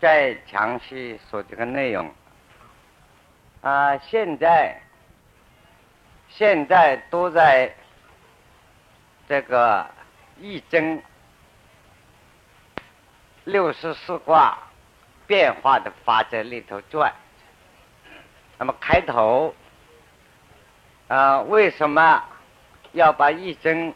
[0.00, 2.10] 再详细说这个内容。
[3.60, 4.80] 啊，现在
[6.28, 7.70] 现在都在
[9.28, 9.86] 这个
[10.40, 11.02] 易经
[13.44, 14.56] 六十四卦
[15.26, 17.12] 变化的法则里头转。
[18.58, 19.54] 那么开头
[21.08, 22.24] 啊，为什么
[22.92, 23.94] 要把易经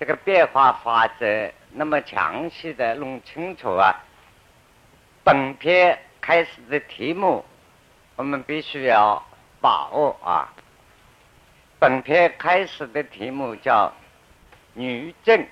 [0.00, 3.94] 这个变化法则那么详细的弄清楚啊？
[5.28, 7.44] 本篇开始的题目。
[8.16, 9.22] 我们必须要
[9.60, 10.50] 把握啊！
[11.78, 13.92] 本篇开始的题目叫
[14.72, 15.46] “女正”，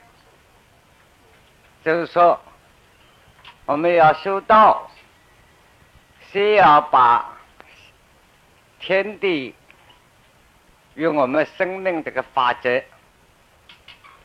[1.85, 2.41] 就是说
[3.67, 4.91] 我们要修道，
[6.33, 7.37] 先要把
[8.81, 9.55] 天地
[10.95, 12.83] 与我们生命这个法则，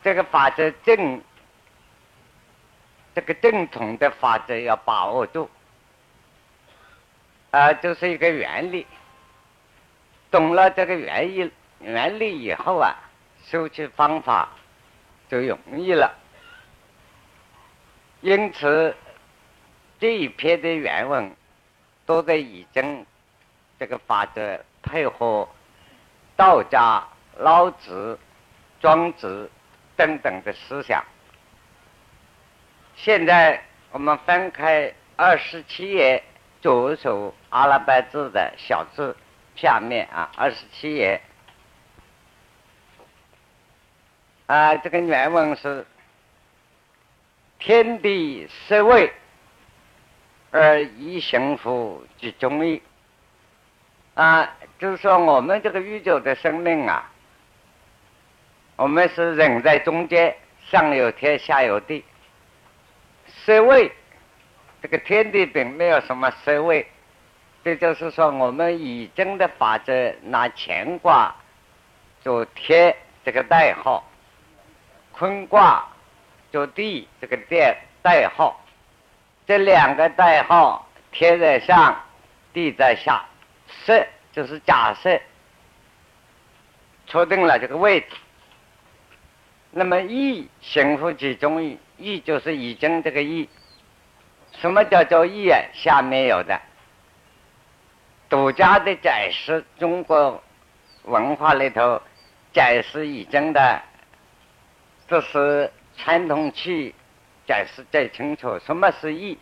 [0.02, 1.22] 这个法则正，
[3.14, 5.50] 这个正统的法则要把握住。
[7.50, 8.86] 啊，就是一个原理。
[10.30, 12.94] 懂了这个原理原理以后啊，
[13.44, 14.48] 修持方法
[15.28, 16.10] 就容易了。
[18.22, 18.96] 因此，
[20.00, 21.36] 这一篇的原文
[22.06, 23.04] 都在已经
[23.78, 25.46] 这个法则配合
[26.36, 27.04] 道家、
[27.36, 28.18] 老子、
[28.80, 29.50] 庄子
[29.96, 31.04] 等等的思想。
[33.04, 36.22] 现在我们翻开二十七页。
[36.60, 39.16] 左手阿拉伯字的小字
[39.56, 41.20] 下面啊，二十七页
[44.46, 45.84] 啊，这个原文是
[47.58, 49.12] “天地十位，
[50.52, 52.80] 而一行乎其中义”。
[54.14, 57.10] 啊，就是说我们这个宇宙的生命啊，
[58.76, 60.36] 我们是人在中间，
[60.70, 62.04] 上有天，下有地，
[63.44, 63.92] 十位。
[64.80, 66.84] 这个天地并没有什么色位，
[67.62, 71.32] 这就是说，我们易经的法则拿乾卦
[72.20, 72.92] 做天
[73.24, 74.02] 这个代号，
[75.12, 75.86] 坤卦
[76.50, 78.60] 做地这个代代号，
[79.46, 82.04] 这两个代号天在上，
[82.52, 83.24] 地在下，
[83.84, 85.20] 设就是假设，
[87.06, 88.08] 确定了这个位置。
[89.70, 93.48] 那么易行乎其中意，意就是易经这个意。
[94.60, 95.58] 什么叫做义啊？
[95.72, 96.60] 下面有的
[98.28, 100.42] 独家的解释，中国
[101.04, 102.00] 文化里头
[102.52, 103.82] 解释易经的，
[105.08, 106.94] 这是传统器
[107.46, 108.58] 解释最清楚。
[108.58, 109.38] 什么是义？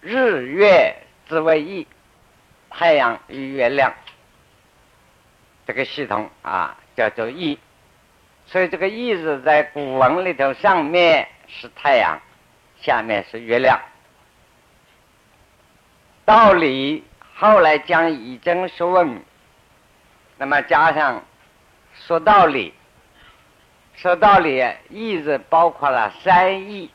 [0.00, 0.94] 日月
[1.28, 1.86] 之为义，
[2.70, 3.92] 太阳与月亮
[5.66, 7.58] 这个系统啊，叫做义。
[8.46, 12.20] 所以这个义字在古文里头，上面是太阳，
[12.80, 13.80] 下面是月亮。
[16.24, 19.22] 道理后来将以经说问，
[20.38, 21.24] 那么加上
[21.94, 22.74] 说道理，
[23.94, 26.90] 说道理意思包括了三义，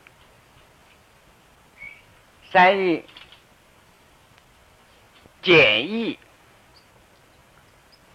[2.50, 3.04] 三义
[5.40, 6.18] 简易、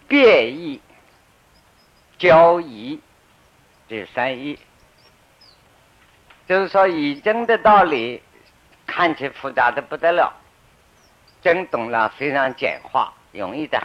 [0.06, 0.80] 变异、
[2.16, 3.00] 交易，
[3.88, 4.58] 这三义，
[6.48, 8.22] 就是说以经的道理
[8.86, 10.32] 看起复杂的不得了。
[11.42, 13.80] 真懂了，非常简化、容易的，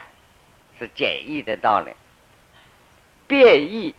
[0.80, 1.92] 是简易的道理。
[3.28, 3.94] 变异，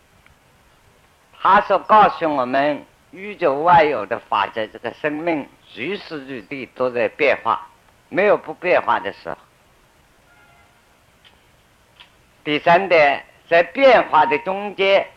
[1.39, 7.67] 他所告诉我们，宇宙万有的法则，这个生命随时随地都在变化，
[8.09, 9.37] 没有不变化的时候。
[12.43, 15.07] 第三点，在变化的中间，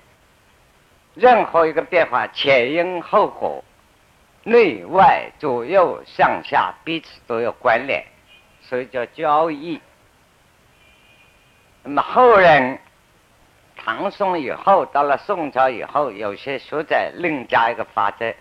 [1.18, 3.64] 任何一个变化前因后果，
[4.44, 8.04] 内外左右上下彼此都有关联。
[8.60, 9.80] 所以叫交易。
[11.82, 12.78] 那么后人
[13.76, 18.34] 唐宋以后，到了宋朝以后，有些学者另加一个法则：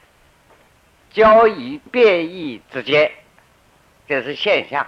[1.09, 3.09] 交易变异之间，
[4.08, 4.85] 这是现象。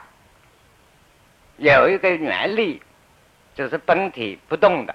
[1.56, 2.82] 有一个原理，
[3.56, 4.94] 就是本体不动的，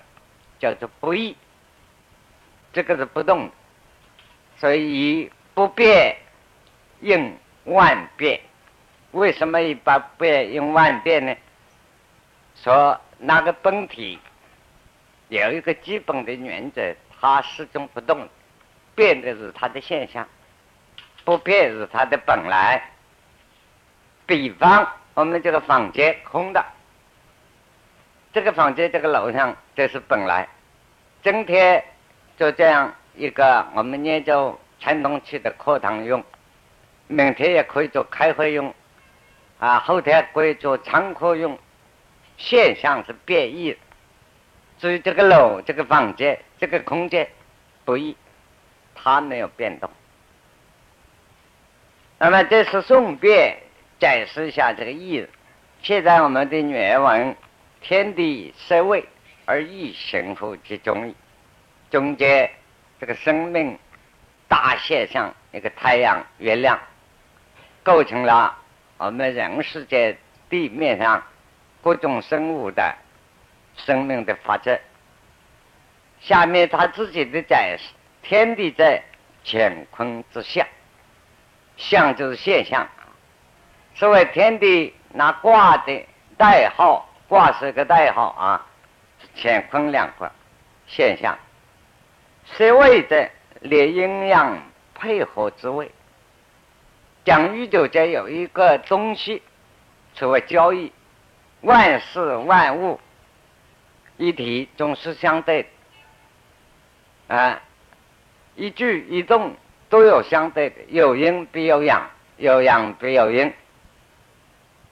[0.58, 1.36] 叫做不易。
[2.74, 3.48] 这个是不动，
[4.58, 6.16] 所以不变
[7.00, 7.34] 应
[7.64, 8.40] 万变。
[9.12, 11.34] 为什么一百变用万变呢？
[12.56, 14.18] 说那个本体
[15.28, 18.28] 有一个基本的原则，它始终不动，
[18.96, 20.26] 变的是它的现象，
[21.24, 22.82] 不变是它的本来。
[24.26, 26.64] 比方我们这个房间空的，
[28.32, 30.48] 这个房间这个楼上这是本来，
[31.22, 31.84] 今天
[32.36, 36.22] 就这样一个我们念着传统器的课堂用，
[37.06, 38.74] 明天也可以做开会用，
[39.58, 41.58] 啊，后天可以做仓库用。
[42.36, 43.76] 现象是变异，
[44.80, 47.28] 至于这个楼、这个房间、这个空间
[47.84, 48.16] 不易，
[48.96, 49.88] 它没有变动。
[52.18, 53.56] 那么这是顺便
[54.00, 55.24] 解释一下这个意。
[55.80, 57.36] 现在我们的原文：
[57.80, 59.06] 天地设位
[59.44, 61.14] 而异形乎其中矣，
[61.94, 62.50] 中间
[62.98, 63.78] 这个生命
[64.48, 66.76] 大现象，一个太阳、月亮，
[67.84, 68.58] 构成了
[68.96, 70.18] 我们人世界
[70.50, 71.22] 地面上。
[71.84, 72.96] 各种生物的
[73.76, 74.76] 生命的法则，
[76.20, 77.92] 下面他自己的解释：
[78.24, 79.00] 天地在
[79.44, 80.66] 乾坤之下，
[81.76, 82.88] 象就是现象。
[83.94, 86.04] 所谓天地，那卦的
[86.36, 88.66] 代号，卦是个代号啊，
[89.36, 90.28] 乾坤两卦
[90.88, 91.38] 现象。
[92.52, 93.30] 是位的
[93.60, 94.58] 连阴阳
[94.94, 95.90] 配合之位，
[97.24, 99.42] 讲宇宙间有一个东西，
[100.14, 100.92] 所谓交易。
[101.62, 103.00] 万事万物
[104.18, 105.66] 一体总是相对
[107.26, 107.62] 啊，
[108.54, 109.56] 一举一动
[109.88, 113.50] 都有相对的，有阴必有阳，有阳必有阴。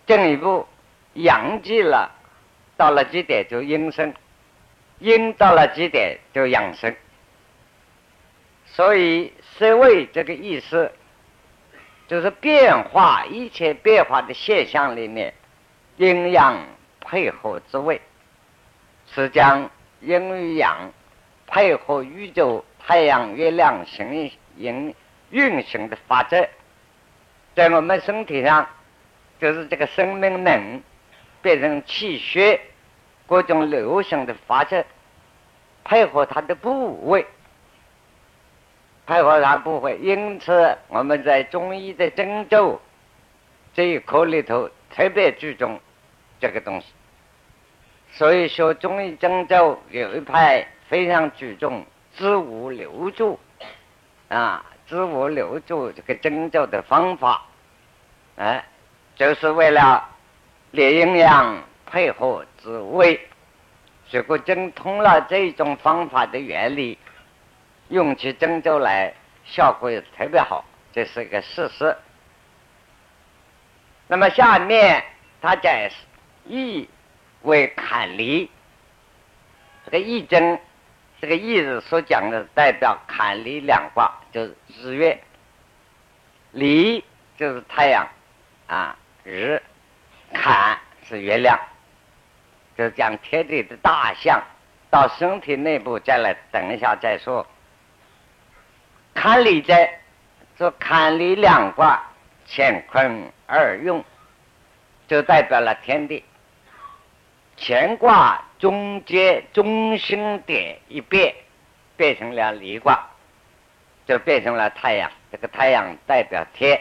[0.06, 0.66] 进一步，
[1.12, 2.10] 阳极了，
[2.78, 4.14] 到了极点就阴生，
[4.98, 6.96] 阴到了极点就阳生。
[8.74, 10.90] 所以“色位”这个意思，
[12.08, 15.32] 就是变化一切变化的现象里面。
[15.98, 16.56] 阴阳
[17.00, 18.00] 配合之位，
[19.06, 19.70] 是将
[20.00, 20.90] 阴与阳
[21.46, 24.94] 配合宇宙太阳、月亮行运
[25.30, 26.48] 运行的法则，
[27.54, 28.66] 在我们身体上，
[29.38, 30.82] 就是这个生命能
[31.42, 32.58] 变成气血，
[33.26, 34.82] 各种流行的法则，
[35.84, 37.26] 配合它的部位，
[39.06, 39.96] 配合它不会。
[39.98, 42.78] 因此，我们在中医的针灸
[43.74, 44.70] 这一科里头。
[44.94, 45.80] 特别注重
[46.38, 46.88] 这个东西，
[48.12, 51.82] 所以说中医针灸有一派非常注重
[52.14, 53.40] 子午流注
[54.28, 57.46] 啊，子午流注这个针灸的方法，
[58.36, 58.62] 哎，
[59.16, 60.06] 就是为了
[60.72, 61.56] 练阴阳
[61.86, 63.18] 配合子位，
[64.10, 66.98] 如果精通了这种方法的原理，
[67.92, 69.12] 用起针灸来
[69.44, 71.94] 效果也特别好，这是一个事实。
[74.08, 75.04] 那么下面
[75.42, 75.96] 他解释
[76.46, 76.88] 易
[77.42, 78.50] 为坎离，
[79.84, 80.58] 这个易经
[81.20, 85.22] 这个易字所讲的代表坎离两卦，就是日月，
[86.52, 87.04] 离
[87.36, 88.08] 就是太阳
[88.68, 89.62] 啊，日
[90.32, 91.58] 坎是月亮，
[92.74, 94.42] 就是讲天地的大象，
[94.90, 97.46] 到身体内部再来，等一下再说。
[99.14, 100.00] 坎离在，
[100.56, 102.02] 说坎离两卦。
[102.54, 104.04] 乾坤二用，
[105.08, 106.22] 就代表了天地。
[107.56, 111.34] 乾卦中间中心点一变，
[111.96, 113.08] 变成了离卦，
[114.06, 115.10] 就变成了太阳。
[115.30, 116.78] 这个太阳代表天。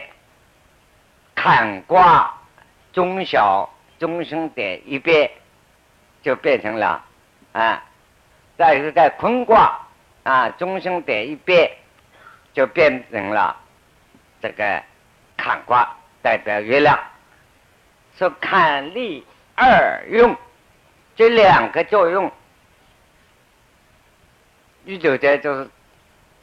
[1.34, 2.34] 坎卦
[2.92, 5.30] 中小中心点一变，
[6.22, 7.02] 就变成了
[7.52, 7.82] 啊。
[8.58, 9.80] 再一个在坤卦
[10.24, 11.70] 啊，中心点一变，
[12.52, 13.56] 就变成了
[14.40, 14.82] 这个。
[15.34, 16.96] 坎卦代表月亮，
[18.16, 20.36] 说坎离二用，
[21.16, 22.30] 这两个作用，
[24.84, 25.68] 宇宙间就是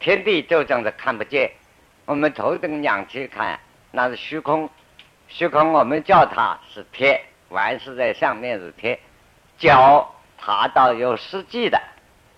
[0.00, 1.50] 天地就这样子看不见，
[2.04, 3.58] 我们头等仰去看，
[3.90, 4.68] 那是虚空，
[5.28, 8.98] 虚空我们叫它是天，万事在上面是天，
[9.56, 11.80] 脚踏到有实际的，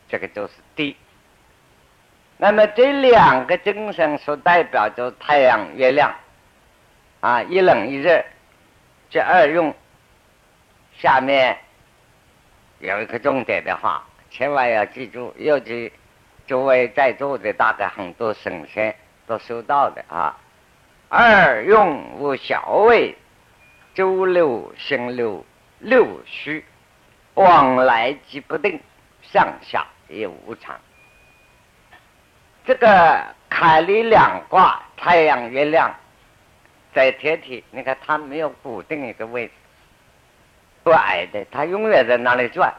[0.08, 0.52] 这个就是。
[2.42, 6.12] 那么这两个精神所代表就是太阳、月亮。
[7.20, 8.20] 啊，一冷一热，
[9.08, 9.72] 这二用。
[10.98, 11.56] 下面
[12.80, 15.92] 有一个重点的话，千万要记住，尤其
[16.44, 18.92] 诸位在座的大概很多神仙
[19.24, 20.36] 都收到的啊。
[21.10, 23.14] 二用无小位，
[23.94, 25.46] 周六星六
[25.78, 26.64] 六虚，
[27.34, 28.80] 往来即不定，
[29.22, 30.74] 上下也无常。
[32.64, 35.94] 这个凯离两卦，太阳、月亮。
[36.94, 39.52] 在天体，你看它没有固定一个位置，
[40.82, 42.70] 不矮的，它永远在那里转，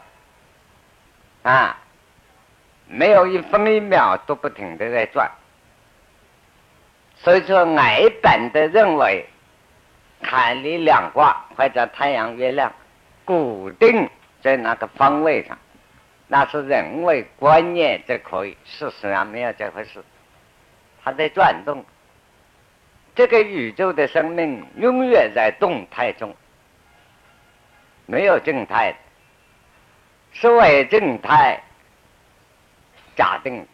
[1.42, 1.76] 啊，
[2.86, 5.32] 没有一分一秒都不停的在转。
[7.16, 9.28] 所以说，矮本的认为，
[10.22, 12.72] 坎离两卦或者太阳、月亮
[13.26, 14.08] 固定
[14.44, 15.58] 在那个方位上，
[16.28, 18.58] 那是人为观念就可以。
[18.66, 20.04] 事实上没有这回事，
[21.04, 21.84] 它在转动。
[23.16, 26.36] 这个宇宙的生命永远在动态中，
[28.06, 28.96] 没有静态。
[30.34, 31.62] 所谓静态，
[33.16, 33.68] 假定。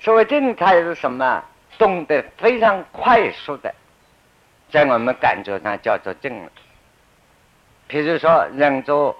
[0.00, 1.44] 所谓静态是什么？
[1.76, 3.72] 动得非常快速的，
[4.70, 6.48] 在我们感觉上叫做静。
[7.86, 9.16] 比如说，人做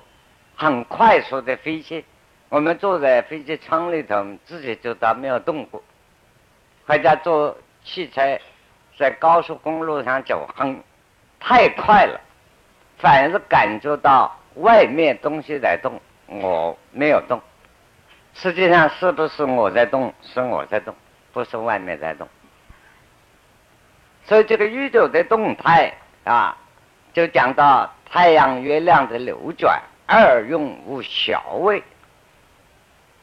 [0.61, 2.05] 很快速的飞机，
[2.49, 5.81] 我们坐在飞机舱里头，自己就当没有动过。
[6.85, 8.21] 或者坐汽车
[8.99, 10.83] 在高速公路上走，很
[11.39, 12.21] 太快了，
[12.97, 17.41] 反而是感觉到外面东西在动，我没有动。
[18.35, 20.13] 实际上是不是我在动？
[20.23, 20.93] 是我在动，
[21.33, 22.27] 不是外面在动。
[24.25, 26.57] 所以这个宇宙的动态啊，
[27.13, 31.83] 就讲到太阳、月亮的流转，二用无小位。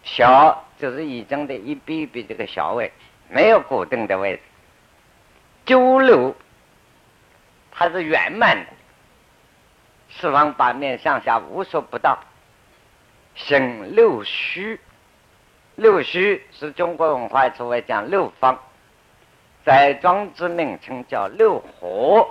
[0.04, 2.94] 小就是已经的一笔一笔这个小位。
[3.28, 4.42] 没有固定的位置，
[5.66, 6.36] 九六
[7.72, 8.68] 它是圆满的，
[10.12, 12.20] 四方八面上下无所不到，
[13.34, 14.80] 省六虚，
[15.74, 18.60] 六虚是中国文化所谓讲六方，
[19.66, 22.30] 在庄子名称叫六合，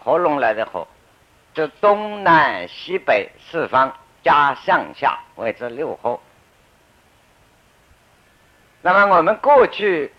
[0.00, 0.84] 合拢来的合，
[1.58, 6.20] 是东南西北四方加上下为之六合。
[8.80, 10.12] 那么我们过去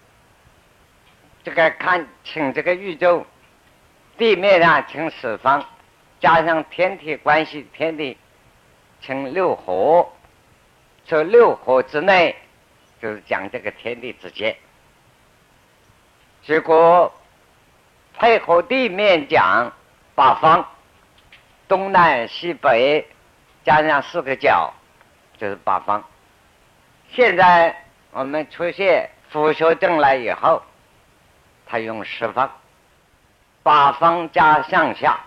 [1.41, 3.25] 这个看请这个宇宙
[4.17, 5.65] 地面上称四方，
[6.19, 8.17] 加上天体关系，天地
[9.00, 10.10] 称六合。
[11.05, 12.36] 这六合之内
[13.01, 14.53] 就是讲这个天地之间。
[16.43, 17.13] 结果
[18.17, 19.72] 配合地面讲
[20.15, 20.67] 八方，
[21.69, 23.07] 东南西北
[23.63, 24.73] 加上四个角
[25.38, 26.03] 就是八方。
[27.09, 27.85] 现在。
[28.11, 30.63] 我们出现复学证来以后，
[31.67, 32.51] 他用十方，
[33.61, 35.19] 八方加上下，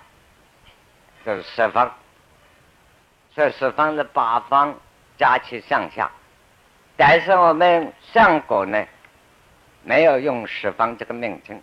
[1.24, 1.94] 就是十方。
[3.36, 4.74] 这十方的八方
[5.16, 6.10] 加起上下，
[6.96, 8.84] 但是我们上古呢，
[9.84, 11.62] 没有用十方这个名称，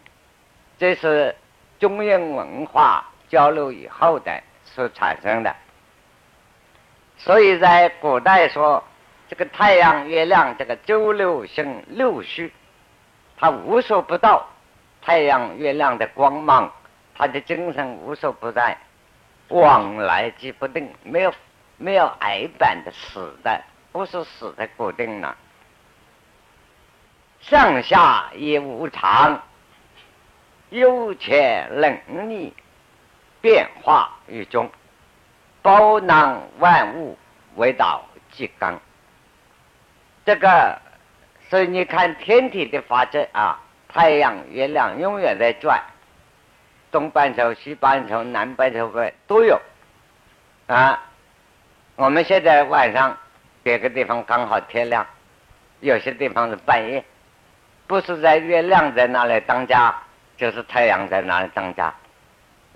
[0.78, 1.36] 这是
[1.80, 4.42] 中英文化交流以后的
[4.84, 5.56] 是产生的，
[7.18, 8.84] 所以在古代说。
[9.30, 12.52] 这个太阳、月亮，这个周六星六虚，
[13.38, 14.44] 他无所不到。
[15.04, 16.74] 太阳、月亮的光芒，
[17.14, 18.76] 他的精神无所不在，
[19.50, 21.32] 往来即不定，没有
[21.78, 25.38] 没有矮板的死的，不是死的固定了。
[27.40, 29.44] 上下也无常，
[30.72, 32.52] 有且冷逆，
[33.42, 34.70] 变化于中，
[35.62, 37.18] 包囊万物，
[37.56, 38.80] 为道即刚。
[40.26, 40.80] 这个，
[41.50, 45.82] 所以你看天体的法则啊，太阳、月亮永远在转，
[46.92, 49.60] 东半球、西半球、南半球的都有
[50.68, 51.04] 啊。
[51.96, 53.18] 我们现在晚上
[53.64, 55.06] 别个地方刚好天亮，
[55.80, 57.04] 有些地方是半夜，
[57.88, 59.96] 不是在月亮在那里当家，
[60.38, 61.94] 就是太阳在那里当家，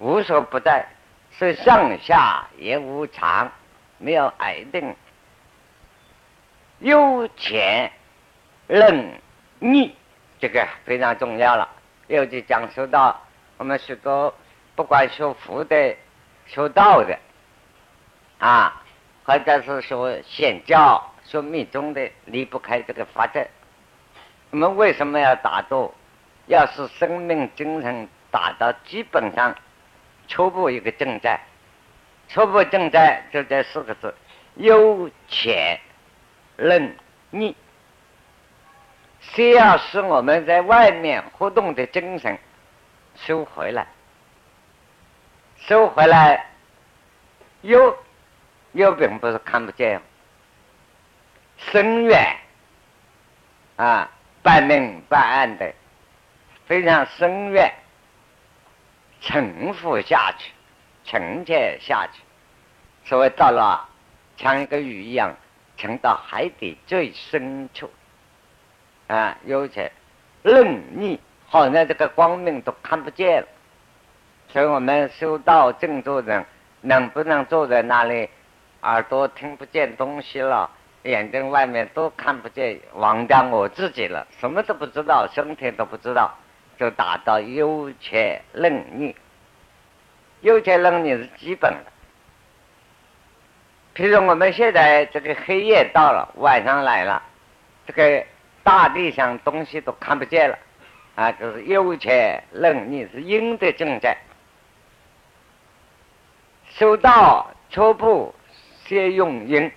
[0.04, 0.86] 无所不在，
[1.32, 3.50] 是上下也无常，
[4.00, 4.94] 没有矮定。
[6.80, 7.90] 有钱
[8.68, 9.22] 任
[9.60, 9.96] 逆，
[10.42, 11.70] 这个非常重要了。
[12.08, 13.18] 尤其讲述到
[13.58, 14.36] 我们许多
[14.76, 15.96] 不管学佛的、
[16.48, 17.18] 学道的
[18.40, 18.84] 啊，
[19.24, 23.42] 或者是说显教、说密宗的，离不开这个法则。
[24.52, 25.96] 我们为什么要打坐？
[26.48, 29.56] 要使生命精神达到基本上
[30.28, 31.40] 初步一个正在，
[32.30, 34.14] 初步正在就这四个字：
[34.56, 35.80] 有钱。
[36.56, 36.96] 冷
[37.32, 37.56] 逆，
[39.20, 42.38] 先要使我们在外面活动的精神
[43.16, 43.88] 收回来，
[45.58, 46.46] 收回来，
[47.62, 47.98] 又
[48.74, 50.00] 又并不是看不见，
[51.58, 52.38] 深远
[53.76, 54.12] 啊，
[54.44, 55.74] 半明半暗的，
[56.68, 57.74] 非常深远，
[59.24, 60.52] 沉浮下去，
[61.04, 62.22] 沉潜下去，
[63.06, 63.90] 所谓到了
[64.38, 65.34] 像一个鱼一样。
[65.76, 67.90] 沉到海底最深处，
[69.08, 69.92] 啊，有且
[70.44, 73.48] 冷逆，好像这个光明都看不见了。
[74.50, 76.46] 所以我们修道正坐人，
[76.82, 78.30] 能不能坐在那里，
[78.82, 80.70] 耳朵听不见东西了，
[81.02, 86.32] 眼睛外面都看不见，忘掉我自己了，什么都不知道，身体都不知道，
[86.84, 89.16] 就达到幽且冷逆。
[90.42, 91.86] 幽且冷逆是基本的。
[93.96, 97.24] 譬如我们现在这个黑夜到了，晚上来了，
[97.88, 98.26] 这个
[98.64, 100.60] 大地上东西都看不见了，
[101.16, 104.18] 啊，就是有钱能力是阴的境界。
[106.68, 108.36] 修道初步
[108.84, 109.72] 先用阴，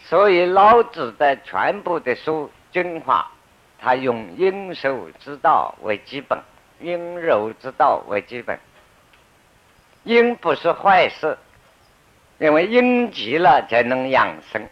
[0.00, 3.30] 所以老子的全部的书精华，
[3.82, 6.38] 他用阴柔之道为基本，
[6.80, 8.56] 阴柔之道为基本。
[10.04, 11.36] 阴不是坏事，
[12.38, 14.68] 因为阴极了才能养生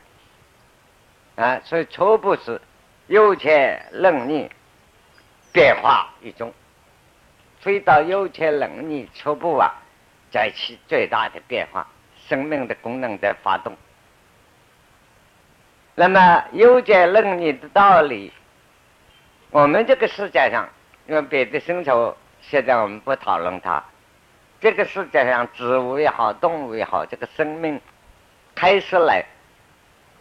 [1.35, 1.61] 啊。
[1.65, 2.61] 所以初步是
[3.09, 4.49] 有钱能力
[5.53, 6.53] 变化一种，
[7.59, 9.75] 飞到有钱能力初步啊。
[10.33, 11.85] 在起最大的变化，
[12.29, 13.77] 生命的功能在发动。
[15.97, 18.33] 那么有解能力的道理，
[19.51, 20.69] 我们这个世界上，
[21.07, 23.83] 因为别的星球现在我们不讨论它，
[24.61, 27.81] 这个世界上植物也好，动物也好，这个生命
[28.55, 29.25] 开始来，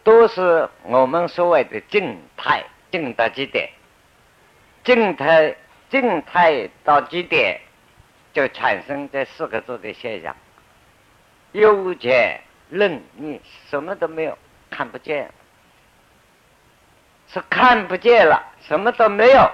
[0.02, 3.70] 都是我们所谓的静态，静到极点，
[4.82, 5.54] 静态，
[5.88, 7.60] 静态到极点。
[8.32, 10.36] 就产生这四个字的现象：
[11.50, 14.38] 有见论你什么都没有，
[14.70, 15.28] 看不见，
[17.32, 19.50] 是看不见了，什么都没有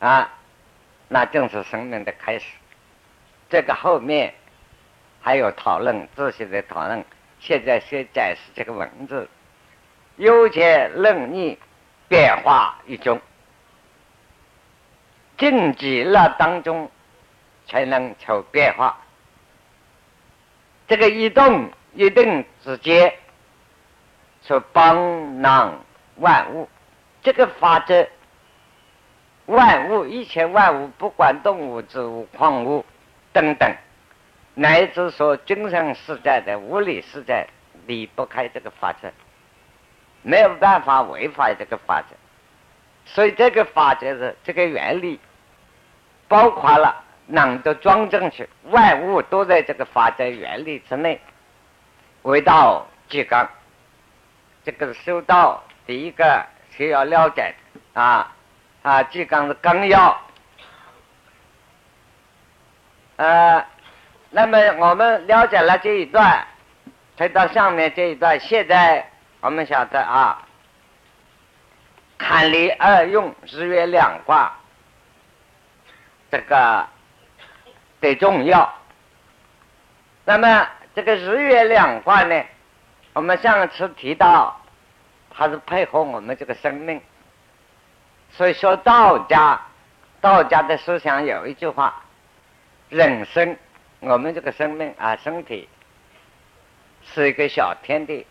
[0.00, 0.32] 啊，
[1.08, 2.46] 那正是生命的开始。
[3.48, 4.34] 这个后面
[5.20, 7.04] 还有讨论，仔细的讨论。
[7.38, 9.28] 现在先展示这个文字：
[10.16, 11.58] 有见论你
[12.08, 13.20] 变化一种，
[15.38, 16.90] 静极了当中。
[17.68, 18.96] 才能求变化。
[20.86, 23.12] 这个移动一定之间
[24.46, 25.84] 是帮囊
[26.16, 26.68] 万物，
[27.22, 28.06] 这个法则，
[29.46, 32.84] 万物一切万物，不管动物、植物、矿物
[33.32, 33.70] 等等，
[34.54, 37.46] 乃至说精神世界的物理世界，
[37.86, 39.10] 离不开这个法则，
[40.22, 42.16] 没有办法违反这个法则。
[43.04, 45.20] 所以这个法则是这个原理，
[46.28, 47.02] 包括了。
[47.28, 51.20] 能都装进去，万物都在这个法则原理之内。
[52.22, 53.50] 为道即刚，
[54.62, 57.54] 这个修道第一个需要了解
[57.94, 58.34] 的啊
[58.82, 60.20] 啊，即刚是纲要。
[63.16, 63.64] 呃，
[64.30, 66.46] 那么我们了解了这一段，
[67.16, 70.42] 推到上面这一段，现在我们晓得啊，
[72.18, 74.52] 坎离二用日月两卦，
[76.30, 76.86] 这个。
[77.98, 78.70] 的重要。
[80.26, 82.44] 那么这个日月两卦呢？
[83.14, 84.60] 我们上次提到，
[85.36, 87.00] 它是配合我们这个生命。
[88.30, 89.60] 所以说道家，
[90.20, 92.02] 道家的思想有一句话：
[92.88, 93.56] 人生，
[94.00, 95.68] 我们这个生命啊，身体
[97.02, 98.26] 是一个小天地，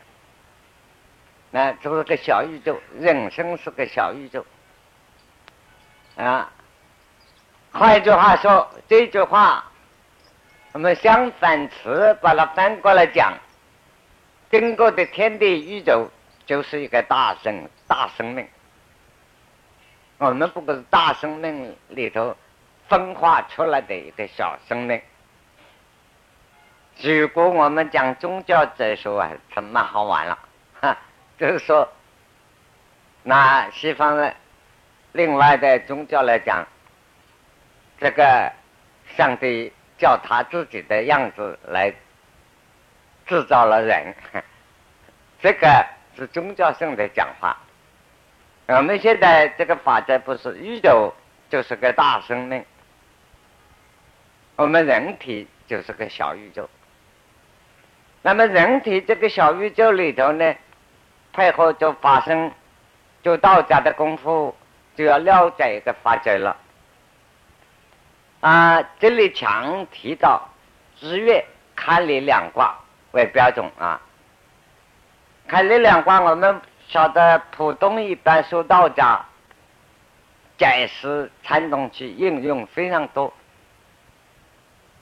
[1.51, 2.79] 那就是个小宇宙。
[2.99, 4.45] 人生是个小宇宙
[6.17, 6.51] 啊。
[7.71, 9.63] 换一句话说，这句话
[10.73, 13.33] 我们相反词把它翻过来讲，
[14.49, 16.09] 经过的天地宇宙
[16.45, 18.47] 就是一个大生大生命。
[20.17, 22.35] 我们不过是大生命里头
[22.87, 25.01] 分化出来的一个小生命。
[27.01, 30.39] 如果我们讲宗教哲学啊，就蛮好玩了，
[30.79, 30.97] 哈，
[31.37, 31.91] 就是说，
[33.23, 34.33] 拿西方的
[35.11, 36.65] 另外的宗教来讲。
[37.97, 38.51] 这个
[39.15, 41.93] 上帝叫他自己的样子来
[43.25, 44.13] 制造了人，
[45.41, 47.57] 这个是宗教性的讲话。
[48.67, 51.13] 我们现在这个法则不是宇宙
[51.49, 52.65] 就是个大生命，
[54.55, 56.67] 我们人体就是个小宇宙。
[58.23, 60.55] 那么人体这个小宇宙里头呢，
[61.31, 62.51] 配合就发生，
[63.21, 64.55] 就道家的功夫
[64.95, 66.57] 就要了解一个法则了。
[68.39, 70.49] 啊，这里强提到
[70.99, 72.75] 日月坎离两卦
[73.11, 74.01] 为标准啊。
[75.47, 79.23] 坎离两卦，我们晓得普通一般说道家
[80.57, 83.31] 解释传统去应用非常多。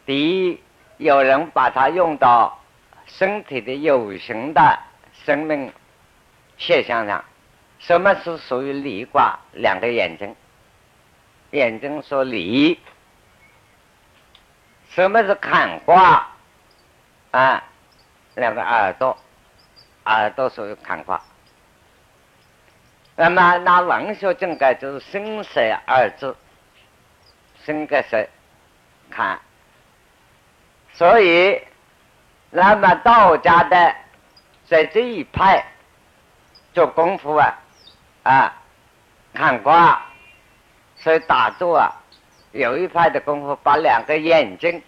[0.06, 0.62] 第一，
[0.98, 2.60] 有人把它用到
[3.06, 4.80] 身体的有形的
[5.14, 5.72] 生命
[6.58, 7.24] 现象上。
[7.80, 9.40] 什么是属于离卦？
[9.54, 10.36] 两个眼睛，
[11.52, 12.80] 眼睛说离。
[14.90, 16.28] 什么是坎卦？
[17.32, 17.64] 啊，
[18.36, 19.18] 两个耳朵，
[20.06, 21.22] 耳朵属于坎卦。
[23.16, 26.36] 那么拿文学正解就是生色二字，
[27.64, 28.28] 生个色，
[29.12, 29.40] 看。
[30.94, 31.62] 所以，
[32.50, 33.96] 那么道家的
[34.66, 35.64] 在这一派
[36.74, 37.60] 做功夫啊，
[38.24, 38.54] 啊，
[39.34, 40.02] 看卦
[40.98, 41.92] 所以打坐啊，
[42.52, 44.82] 有一派的功夫，把两个眼睛、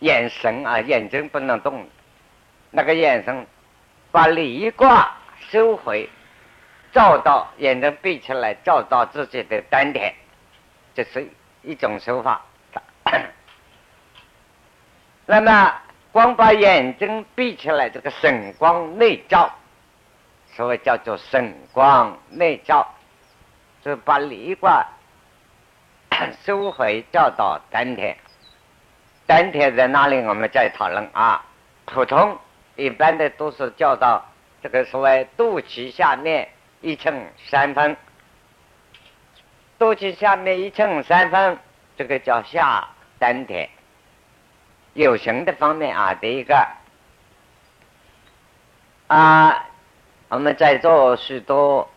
[0.00, 1.86] 眼神啊，眼睛不能动，
[2.70, 3.46] 那个眼神，
[4.14, 5.12] 把离卦
[5.50, 6.08] 收回，
[6.92, 10.12] 照到眼睛闭起来，照到自己的丹田，
[10.94, 11.28] 这是
[11.62, 12.40] 一种手法。
[15.26, 15.74] 那么，
[16.12, 19.50] 光把眼睛闭起来，这个神光内照，
[20.46, 22.86] 所谓叫做神光内照，
[23.82, 24.86] 是把离卦
[26.46, 28.16] 收回，照到丹田。
[29.26, 30.20] 丹田在哪里？
[30.20, 31.44] 我们再讨论啊。
[31.86, 32.38] 普通
[32.76, 34.24] 一般的都是叫到
[34.62, 36.48] 这个所谓肚脐下面
[36.80, 37.96] 一寸三分，
[39.78, 41.58] 肚脐下面一寸三分，
[41.96, 43.68] 这个叫下丹田。
[44.94, 46.66] 有形的方面啊，第一个
[49.08, 49.66] 啊，
[50.28, 51.90] 我们在座许多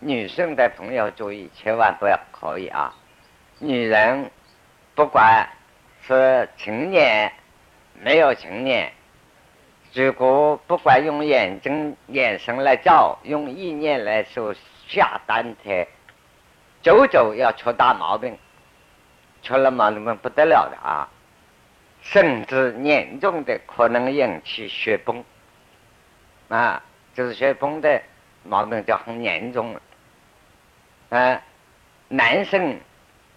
[0.00, 2.94] 女性的朋友注意，千万不要可以啊！
[3.58, 4.30] 女人
[4.94, 5.48] 不管
[6.02, 7.32] 是成年
[8.00, 8.92] 没有成年，
[9.94, 14.54] 如果不管用眼睛眼神来照，用意念来说
[14.88, 15.86] 下丹田，
[16.80, 18.38] 久久要出大毛病，
[19.42, 21.08] 出了毛病不得了的啊！
[22.00, 25.22] 甚至严重的可能引起血崩，
[26.48, 26.82] 啊，
[27.14, 28.02] 就是血崩的
[28.44, 29.80] 毛病就很严重了。
[31.10, 31.42] 啊，
[32.08, 32.80] 男生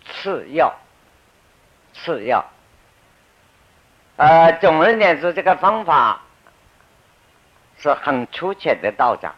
[0.05, 0.73] 次要，
[1.93, 2.43] 次要。
[4.15, 6.21] 呃，总而言之，这个方法
[7.77, 9.35] 是很粗浅的道长，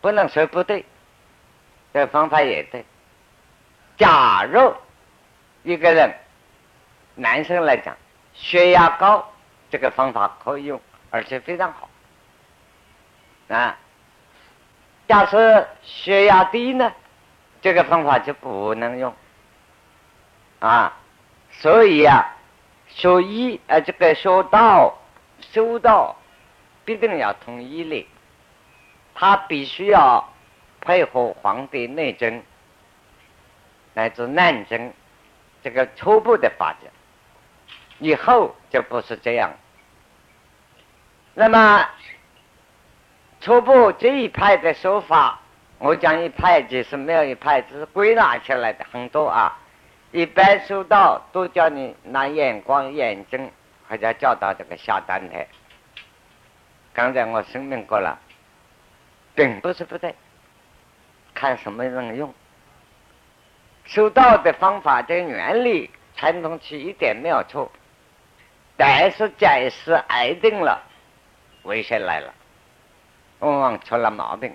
[0.00, 0.84] 不能说不对，
[1.92, 2.84] 这方法也对。
[3.96, 4.74] 假如
[5.62, 6.14] 一个人，
[7.14, 7.96] 男生来讲。
[8.32, 9.28] 血压高，
[9.70, 11.90] 这个方法可以用，而且非常好。
[13.48, 13.76] 啊，
[15.08, 16.92] 假设血压低呢，
[17.60, 19.12] 这个方法就不能用。
[20.60, 20.96] 啊，
[21.50, 22.36] 所以啊，
[22.86, 24.96] 学医啊，这个学道、
[25.40, 26.16] 修道，
[26.90, 28.04] 必定要统一的，
[29.14, 30.28] 他必须要
[30.80, 32.28] 配合《黄帝内经》
[33.94, 34.76] 乃至《难经》
[35.62, 36.90] 这个初步的发展。
[38.00, 39.52] 以后就不是这样。
[41.34, 41.88] 那么
[43.40, 45.40] 初步这一派的说法，
[45.78, 49.56] 我讲一派就是没有一派，只是归纳起来的很多啊。
[50.10, 53.48] 一般修道都叫你拿眼光、眼睛，
[53.88, 55.46] 或者叫到这个下丹田。
[56.92, 58.18] 刚才我声明过了，
[59.34, 60.14] 并不是不对，
[61.34, 62.34] 看什么人用。
[63.84, 67.70] 修道的方法的原理，传统起一点没有错。
[68.76, 70.82] 但是假使挨定了，
[71.64, 72.32] 危险来了，
[73.40, 74.54] 往往出了毛病。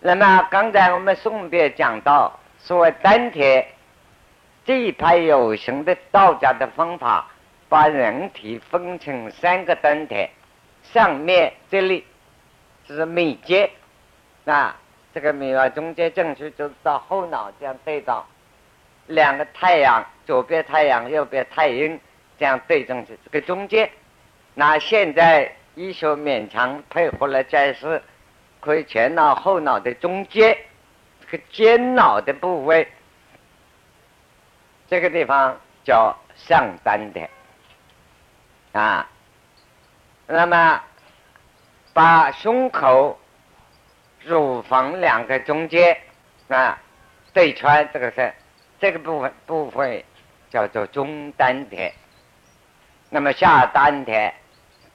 [0.00, 3.66] 那么刚才我们宋别讲到，所谓丹田
[4.64, 7.28] 这一派有形的道家的方法，
[7.68, 10.28] 把人体分成三个丹田，
[10.92, 12.04] 上面这里
[12.86, 13.70] 这是眉节，
[14.44, 14.76] 啊，
[15.14, 18.26] 这个眉啊中间正去就是到后脑这样对到
[19.06, 22.00] 两个太阳，左边太阳，右边太阴。
[22.38, 23.90] 这样对正去，这个中间，
[24.52, 28.02] 那现在医学勉强配合了，就是
[28.60, 30.54] 可以前脑后脑的中间，
[31.18, 32.86] 这个尖脑的部位，
[34.86, 37.26] 这个地方叫上丹田
[38.72, 39.08] 啊。
[40.26, 40.82] 那么
[41.92, 43.18] 把胸口、
[44.24, 45.96] 乳房两个中间
[46.48, 46.78] 啊
[47.32, 48.34] 对穿，这个是
[48.80, 50.02] 这个部分部分
[50.50, 51.92] 叫做中丹田。
[53.08, 54.34] 那么下丹田，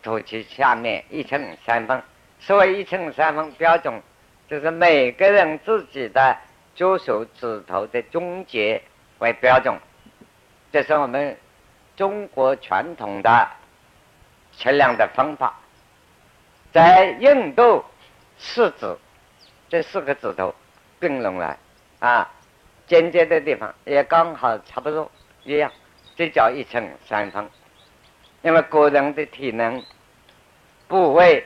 [0.03, 2.01] 肚脐下面一寸三分。
[2.39, 4.01] 所谓一寸三分标准，
[4.49, 6.37] 就是每个人自己的
[6.75, 8.81] 左手指头的中节
[9.19, 9.73] 为标准。
[10.73, 11.37] 这是我们
[11.95, 13.47] 中国传统的
[14.57, 15.53] 测量的方法。
[16.71, 17.83] 在印度，
[18.37, 18.97] 四指
[19.69, 20.53] 这四个指头
[20.99, 21.57] 并拢来
[21.99, 22.29] 啊，
[22.87, 25.11] 尖尖的地方也刚好差不多
[25.43, 25.71] 一样，
[26.15, 27.49] 这叫一寸三分。
[28.41, 29.83] 因为个人的体能
[30.87, 31.45] 部位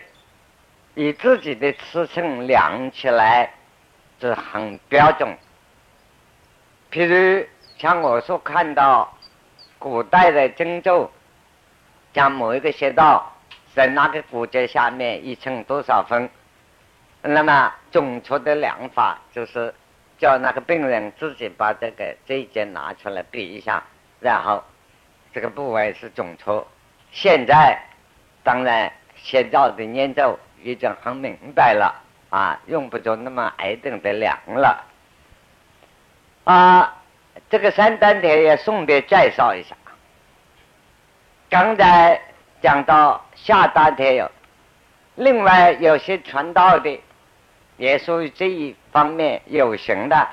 [0.94, 3.52] 以自己的尺寸量起来
[4.22, 5.38] 是很标准。
[6.92, 7.46] 譬如
[7.78, 9.14] 像我所看到
[9.78, 11.12] 古代的经咒，
[12.16, 13.30] 将某一个穴道
[13.76, 16.30] 在那个骨节下面一寸多少分，
[17.22, 19.74] 那么准确的量法就是
[20.18, 23.84] 叫那个病人自己把这个这一节拿出来比一下，
[24.22, 24.64] 然后
[25.34, 26.64] 这个部位是准确。
[27.12, 27.78] 现在，
[28.46, 34.86] 当然，现在的念咒已经很明白了啊，用不着那么挨等的量了。
[36.46, 36.96] 啊，
[37.50, 39.76] 这个三丹田也顺便介绍一下。
[41.50, 42.20] 刚才
[42.62, 44.32] 讲到下丹田有，
[45.16, 47.00] 另外有些传道的
[47.78, 50.28] 也属于这一方面有形的，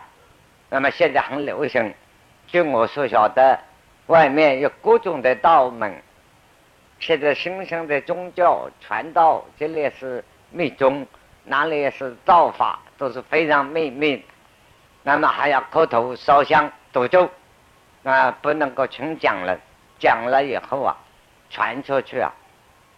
[0.70, 1.94] 那么现在很流行。
[2.46, 3.58] 据我所晓得，
[4.06, 6.02] 外面有各种的道门，
[6.98, 11.06] 现在新生的宗教传道，这里是密宗，
[11.44, 14.24] 哪里是道法，都是非常秘密。
[15.02, 17.30] 那么还要磕头烧香赌咒，
[18.02, 19.58] 啊，不能够轻讲了，
[20.02, 20.96] 讲了以后啊，
[21.48, 22.32] 传出去啊，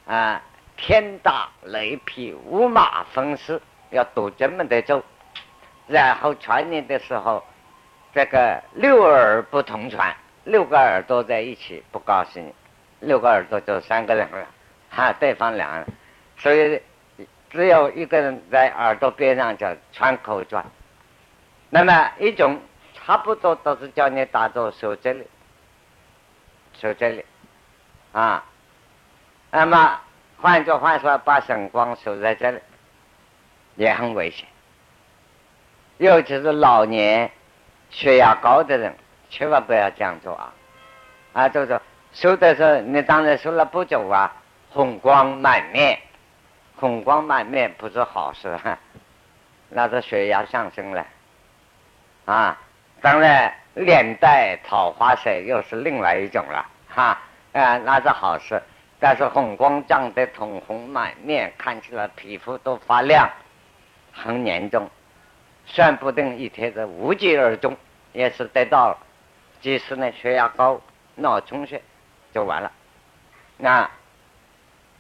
[0.07, 0.43] 啊，
[0.75, 5.03] 天打雷劈，五马分尸，要赌这么的咒，
[5.87, 7.45] 然后传你的时候，
[8.15, 12.55] 这个六耳不同传，六个耳朵在一起不告诉你，
[13.01, 14.47] 六个耳朵就三个人了，
[14.89, 15.87] 哈，对方两人，
[16.39, 16.81] 所以
[17.51, 20.65] 只有一个人在耳朵边上叫传口传。
[21.69, 22.59] 那么一种
[22.95, 25.27] 差不多都是叫你打坐守这里，
[26.81, 27.25] 守这里，
[28.13, 28.45] 啊，
[29.51, 30.01] 那么
[30.41, 32.59] 换句话说，把神光守在这里
[33.77, 34.47] 也很危险，
[35.99, 37.31] 尤其是老年
[37.91, 38.95] 血压高的人，
[39.31, 40.53] 千万不要这样做啊！
[41.33, 41.81] 啊，就是
[42.13, 44.35] 守的时候，你当然守了不久啊，
[44.71, 45.99] 红光满面，
[46.77, 48.59] 红光满面不是好事，
[49.69, 51.07] 那是血压上升了。
[52.27, 52.59] 啊，
[53.05, 57.21] 当然，脸带桃花色又是另外一种了，哈，
[57.53, 58.63] 啊，那是好事。
[58.99, 63.29] 但是红光胀得通红满面，看起来皮肤都发亮，
[64.11, 64.89] 很严重，
[65.67, 67.77] 算不定一天的无疾而终，
[68.15, 68.99] 也是得到了。
[69.61, 70.81] 即使呢血压高、
[71.15, 71.83] 脑充血，
[72.33, 72.73] 就完了。
[73.59, 73.91] 那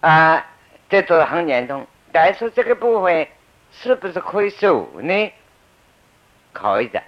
[0.02, 0.46] 啊，
[0.90, 1.86] 这都很严重。
[2.12, 3.26] 但是这个部分
[3.72, 5.32] 是不是可以守呢？
[6.52, 7.02] 可以的。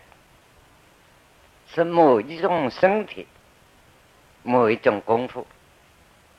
[1.77, 3.27] 是某一种身体，
[4.43, 5.47] 某一种功夫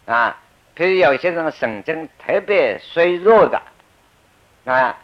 [0.07, 0.35] 啊。
[0.73, 3.61] 比如有些人神经特别衰弱的
[4.65, 4.97] 啊，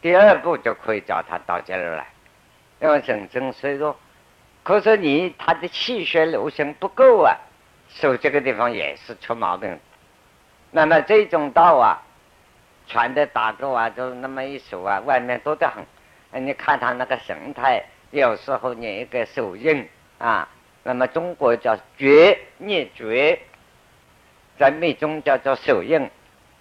[0.00, 2.06] 第二步就可以叫他到这儿来，
[2.80, 3.94] 因为神经衰弱。
[4.62, 7.36] 可是你他的气血流行不够啊，
[7.90, 9.78] 手这个地方也是出毛病。
[10.70, 12.00] 那么这种道啊，
[12.86, 15.84] 传的打坐啊，就那么一手啊，外面多得很。
[16.42, 17.84] 你看他那个神态。
[18.10, 19.86] 有时候念一个手印
[20.18, 20.48] 啊，
[20.84, 23.38] 那么中国叫诀念诀，
[24.56, 26.08] 在密宗叫做手印，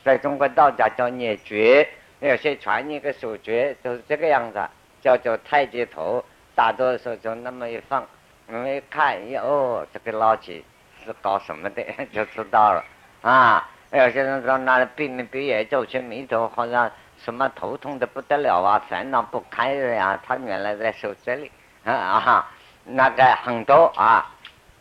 [0.04, 1.88] 在中国道家叫念诀。
[2.20, 4.60] 有些传一个手诀就是这个样子，
[5.02, 6.24] 叫做太极图。
[6.56, 8.06] 打坐的时候就那么一放，
[8.48, 10.66] 我们一看，哦，这个老几
[11.06, 12.84] 是搞什么的， 就知道了
[13.22, 13.70] 啊。
[13.92, 16.92] 有些人说那闭没闭眼，走去迷途，好像。
[17.24, 20.20] 什么头痛的不得了啊，烦恼不堪的呀？
[20.26, 21.52] 他原来在手这里
[21.84, 22.52] 啊啊，
[22.84, 24.32] 那个很多啊，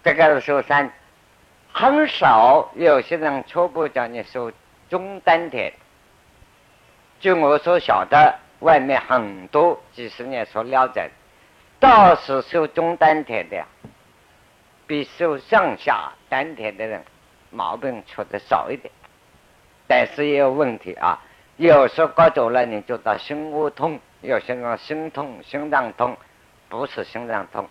[0.02, 0.92] 这个手三
[1.72, 4.52] 很少，有些人初步叫你手
[4.90, 5.72] 中丹田。
[7.20, 11.10] 据我所晓得，外面很多几十年所了解，
[11.80, 13.64] 倒是受中丹田的，
[14.86, 17.02] 比受上下丹田的人
[17.50, 18.92] 毛病出的少一点，
[19.88, 21.18] 但是也有问题啊。
[21.56, 26.16] 有时候搞走了，你就到心窝痛；有些人心痛、心脏痛，
[26.68, 27.68] 不是心脏痛，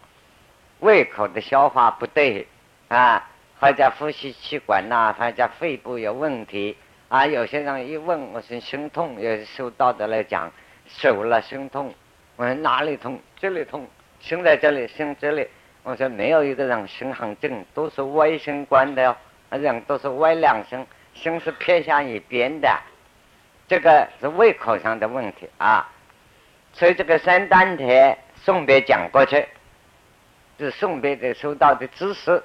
[0.79, 2.47] 胃口的消化不对
[2.87, 6.77] 啊，或者呼吸气管呐，或者肺部有问题
[7.09, 7.25] 啊。
[7.25, 10.49] 有些人一问我是心痛，有时候道德来讲，
[10.87, 11.93] 手了心痛，
[12.37, 13.19] 我说哪里痛？
[13.35, 13.85] 这里痛，
[14.21, 15.45] 心在这里，心这里。
[15.83, 19.13] 我说没有一个人心很正，都是歪心观的，
[19.49, 22.69] 人都是歪两心，心是偏向一边的。
[23.73, 25.89] 这个是胃口上的问题啊，
[26.73, 29.47] 所以这个三丹田送别讲过去，
[30.59, 32.43] 是送别的收到的知识。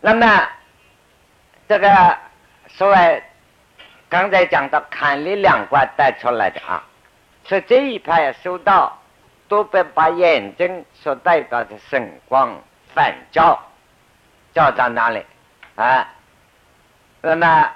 [0.00, 0.48] 那么
[1.68, 2.18] 这个
[2.66, 3.22] 所谓
[4.08, 6.82] 刚才讲到坎里两卦带出来的啊，
[7.44, 9.00] 所以这一派收到
[9.46, 12.60] 都被把眼睛所代表的神光
[12.92, 13.56] 反照
[14.52, 15.24] 照到哪里
[15.76, 16.08] 啊？
[17.20, 17.72] 那么。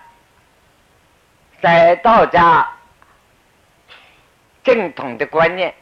[1.62, 2.68] 在道家
[4.62, 5.74] 正统的观念，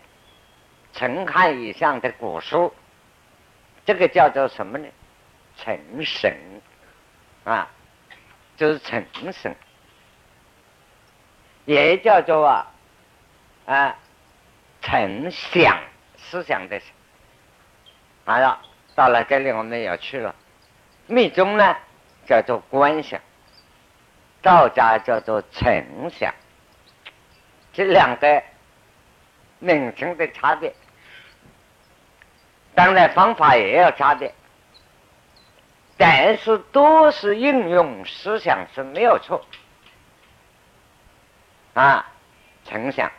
[0.93, 2.75] 陈汉以上的古书，
[3.85, 4.89] 这个叫做什么呢？
[5.57, 6.37] 成神
[7.45, 7.69] 啊，
[8.57, 9.55] 就是成神，
[11.65, 12.67] 也叫做啊
[13.67, 13.97] 啊
[14.81, 15.79] 成想
[16.17, 16.81] 思想的。
[18.25, 18.61] 好了，
[18.95, 20.35] 到了这里我们要去了。
[21.07, 21.77] 密宗呢，
[22.27, 23.21] 叫做观想。
[24.49, 26.35] 道家叫做丞相，
[27.71, 28.43] 这两个
[29.59, 30.75] 名称的差别，
[32.75, 34.33] 当然方法也要差别，
[35.99, 39.45] 但是都是应用思想是没有错。
[41.75, 42.11] 啊，
[42.65, 43.13] 丞相。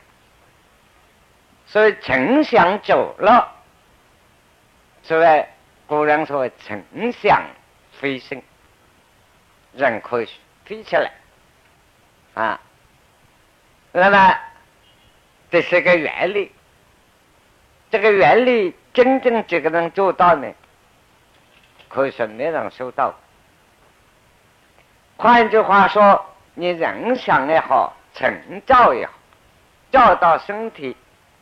[1.68, 3.56] 所以丞相走了，
[5.04, 5.48] 所谓
[5.86, 7.40] 古人说“丞相
[7.92, 8.42] 飞升”，
[9.74, 10.30] 人可以
[10.66, 11.12] 飞起来。
[12.42, 12.60] 啊。
[13.92, 14.38] 那么
[15.52, 16.52] 这是个原理，
[17.92, 20.52] 这个原理真正几个人做到呢？
[21.88, 23.14] 可以说没人收到。
[25.18, 29.14] 换句话说，你人想也好，成造也好，
[29.92, 30.96] 造到身体。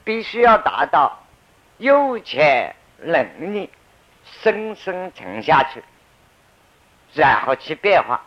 [0.03, 1.21] 必须要达到
[1.79, 3.69] 有钱能力
[4.23, 5.83] 生生存下去，
[7.13, 8.21] 然后去变化。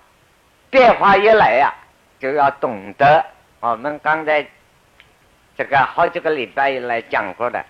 [0.68, 1.72] 变化一来呀，
[2.20, 3.24] 就要懂得
[3.58, 4.46] 我们刚才
[5.56, 7.64] 这个好几个礼拜以来讲过的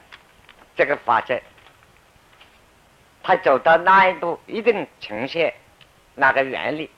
[0.77, 1.41] 这个法则。
[3.23, 5.55] 他走到那一步，一定呈现
[6.15, 6.91] 那个原理、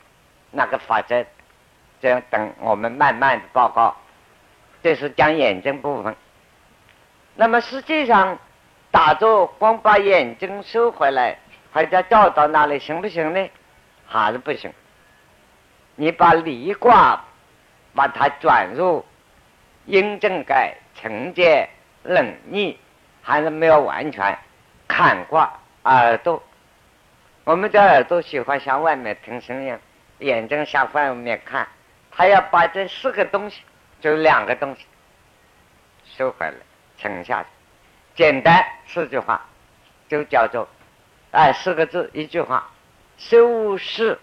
[0.51, 1.25] 那个法则。
[2.01, 3.97] 这样等我们慢慢的报告。
[4.83, 6.17] 这是讲眼睛部分。
[7.35, 8.39] 那么实际上，
[8.91, 11.39] 打坐光把眼睛收回来，
[11.73, 13.51] 还在照到那里行不行呢？
[14.07, 14.73] 还是不行。
[15.97, 17.25] 你把离卦
[17.95, 19.05] 把它转入
[19.87, 21.69] 阴正盖、承接
[22.03, 22.79] 冷逆，
[23.23, 24.39] 还是没有完全
[24.89, 25.53] 看卦。
[25.85, 26.43] 耳朵，
[27.45, 29.79] 我们的耳朵喜欢向外面听声音，
[30.19, 31.67] 眼睛向外面看，
[32.11, 33.63] 他要把这四个东西，
[34.01, 34.87] 就两个东西
[36.17, 36.55] 收回来。
[36.99, 37.49] 沉下去，
[38.15, 39.45] 简单四句话，
[40.09, 40.69] 就叫做，
[41.33, 42.71] 哎，四个字一句话，
[43.19, 44.17] 收视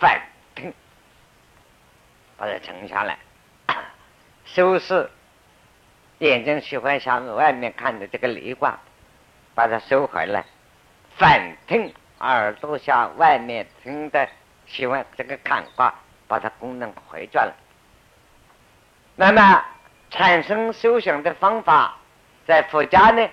[0.00, 0.20] 反
[0.56, 0.74] 听，
[2.38, 3.18] 把它沉下来，
[4.46, 5.10] 收视
[6.18, 8.78] 眼睛喜欢向外面看的这个离卦，
[9.54, 10.42] 把它收回来，
[11.18, 14.26] 反听耳朵向外面听的
[14.66, 15.92] 喜欢这个看卦，
[16.26, 17.54] 把它功能回转了，
[19.16, 19.64] 那么。
[20.10, 21.94] 产生修行的方法，
[22.46, 23.28] 在佛家呢，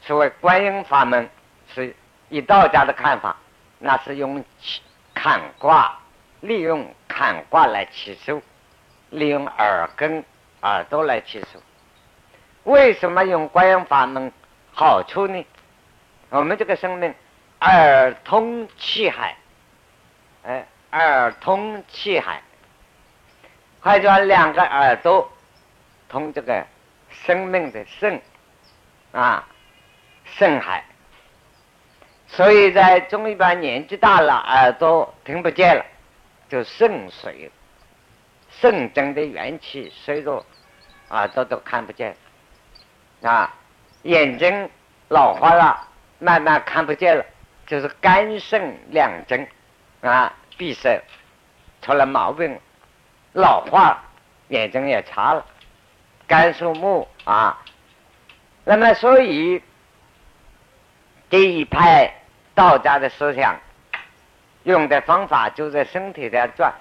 [0.00, 1.30] 所谓观音法门，
[1.72, 1.94] 是
[2.28, 3.36] 以道家的看法，
[3.78, 4.44] 那是用
[5.14, 5.96] 坎卦，
[6.42, 8.42] 利用坎卦来起收，
[9.08, 10.22] 利用耳根、
[10.60, 11.58] 耳朵来起收。
[12.64, 14.30] 为什么用观音法门
[14.72, 15.46] 好处呢？
[16.28, 17.14] 我们这个生命
[17.60, 19.36] 耳通气海，
[20.44, 22.42] 哎，耳通气海，
[23.80, 25.32] 或者两个耳朵。
[26.08, 26.66] 通这个
[27.08, 28.20] 生命的肾
[29.12, 29.48] 啊，
[30.26, 30.84] 肾海，
[32.26, 35.82] 所以在中医般年纪大了，耳朵听不见了，
[36.52, 37.50] 就肾水，
[38.50, 40.44] 肾中的元气衰弱，
[41.08, 42.14] 耳朵都看不见
[43.22, 43.54] 啊，
[44.02, 44.68] 眼睛
[45.08, 45.88] 老花了，
[46.18, 47.24] 慢慢看不见了，
[47.66, 49.48] 就是肝肾两针
[50.02, 51.02] 啊闭塞，
[51.80, 52.60] 出了毛病，
[53.32, 54.04] 老化，
[54.48, 55.46] 眼睛也差了。
[56.26, 57.62] 甘肃木啊，
[58.64, 59.62] 那么所以
[61.30, 62.12] 这一派
[62.54, 63.58] 道家的思想
[64.64, 66.72] 用的方法就在身体上转，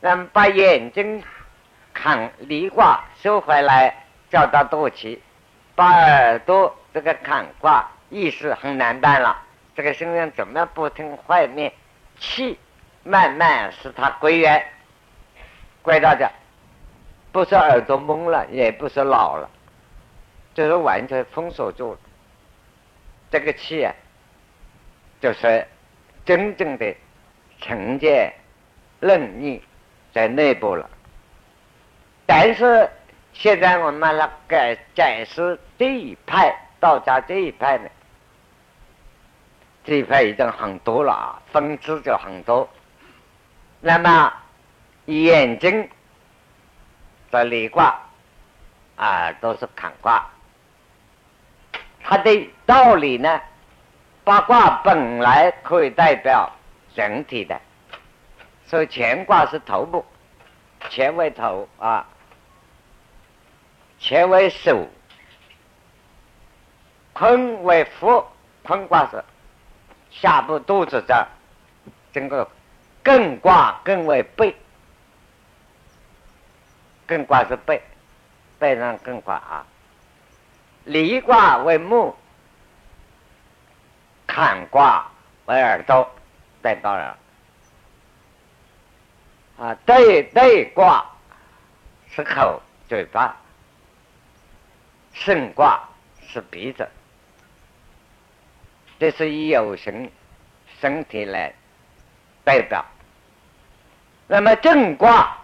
[0.00, 1.22] 那么把眼睛
[1.92, 3.94] 看离卦收回来，
[4.28, 5.18] 叫到肚脐，
[5.74, 9.40] 把耳朵这个看卦意思很难办了。
[9.74, 11.72] 这个身上怎么不听外面
[12.18, 12.58] 气，
[13.02, 14.64] 慢慢使它归元，
[15.82, 16.30] 归到这。
[17.32, 19.50] 不是耳朵懵了，也不是老了，
[20.54, 21.98] 就是完全封锁住了。
[23.32, 23.92] 这个气啊，
[25.20, 25.66] 就是
[26.24, 26.94] 真正的
[27.60, 28.32] 成见
[29.00, 29.62] 任逆
[30.12, 30.88] 在内部了。
[32.26, 32.88] 但是
[33.32, 37.88] 现在我们来改解释这一派道家这一派呢，
[39.84, 42.68] 这一派已经很多了啊，分支就很多。
[43.80, 44.32] 那么
[45.06, 45.88] 眼睛。
[47.30, 48.00] 的理卦
[48.94, 50.24] 啊，都是坎卦。
[52.00, 53.40] 它的道理呢，
[54.24, 56.50] 八卦本来可以代表
[56.94, 57.60] 人体的，
[58.66, 60.04] 所以乾卦是头部，
[60.90, 62.06] 乾为头啊，
[64.00, 64.88] 乾为手，
[67.12, 68.24] 坤为腹，
[68.62, 69.22] 坤卦是
[70.10, 71.26] 下部肚子这，
[72.12, 72.48] 整个
[73.04, 74.56] 艮卦艮为背。
[77.06, 77.82] 艮卦是背，
[78.58, 79.66] 背上艮卦啊。
[80.84, 82.16] 离卦为目，
[84.34, 85.08] 坎卦
[85.46, 86.10] 为耳朵，
[86.60, 87.16] 代表了
[89.56, 89.72] 啊。
[89.86, 91.06] 对对卦
[92.10, 93.36] 是口嘴巴，
[95.12, 95.88] 肾卦
[96.26, 96.88] 是鼻子，
[98.98, 100.10] 这是以有形
[100.80, 101.54] 身体来
[102.42, 102.84] 代表。
[104.26, 105.38] 那么正卦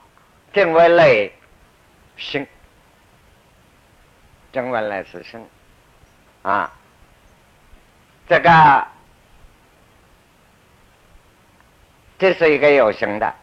[0.53, 1.32] 正为内
[2.16, 2.45] 心，
[4.51, 5.47] 正为来是生
[6.43, 6.72] 啊，
[8.31, 8.87] 这个
[12.16, 13.35] 这是一个有形的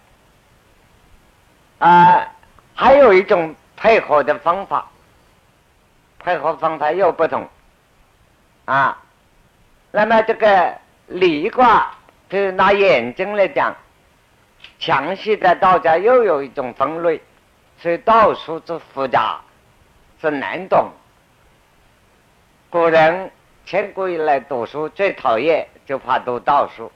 [1.80, 2.32] 啊，
[2.74, 4.90] 还有一种配合的方法，
[6.20, 7.46] 配合方法又不同
[8.64, 8.98] 啊。
[9.92, 10.74] 那么这个
[11.08, 11.92] 离卦，
[12.30, 13.76] 就是拿眼睛来讲，
[14.80, 17.22] 详细的道家又有一种分类，
[17.78, 19.42] 所以道术之复杂，
[20.22, 20.90] 是难懂。
[22.70, 23.30] 古人
[23.68, 26.89] 千古以来读书最讨厌就怕读道书，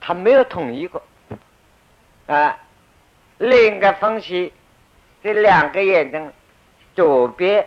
[0.00, 1.02] 他没有统一过
[2.28, 2.56] 啊。
[3.38, 4.52] 另一个分析，
[5.24, 6.32] 这两个眼睛，
[6.94, 7.66] 左边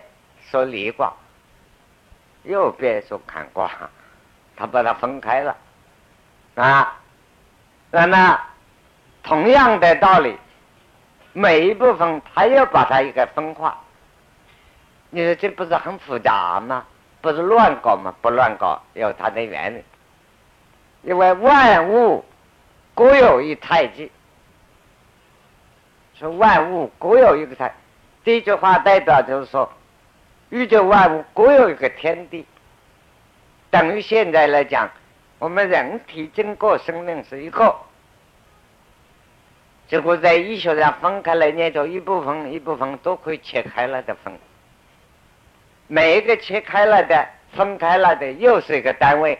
[0.49, 1.11] 说离卦。
[2.43, 3.69] 右边说坎卦，
[4.55, 5.53] 他把它分开了
[6.55, 6.97] 啊。
[7.91, 8.39] 那么
[9.23, 10.37] 同样的道理，
[11.33, 13.77] 每一部分他要把它一个分化。
[15.09, 16.85] 你说这不是很复杂吗？
[17.27, 18.15] 不是乱搞吗？
[18.21, 19.83] 不乱搞，有它的原理。
[21.01, 22.23] 因为万物
[22.95, 24.09] 各有一太极，
[26.15, 27.73] 说万物各有一个太。
[28.23, 29.69] 这句话代表就是说。
[30.49, 32.45] 宇宙万物各有一个天地，
[33.69, 34.89] 等于现在来讲，
[35.39, 37.75] 我们人体经过生命是一个，
[39.89, 44.33] 结果在医学上分开来念，就一部分一部分都可以切开了的分，
[45.87, 49.39] 每一个切开了的、分开了的，又是一个单位，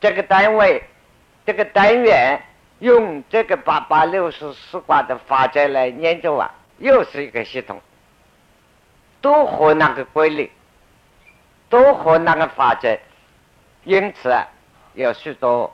[0.00, 0.82] 这个单位、
[1.44, 2.40] 这个单元，
[2.78, 7.80] 用这个八八六十四卦的法则来研究啊，又是一个系统。
[9.20, 10.50] 都和那个规律，
[11.68, 12.98] 都和那个法则，
[13.84, 14.36] 因此
[14.94, 15.72] 有许多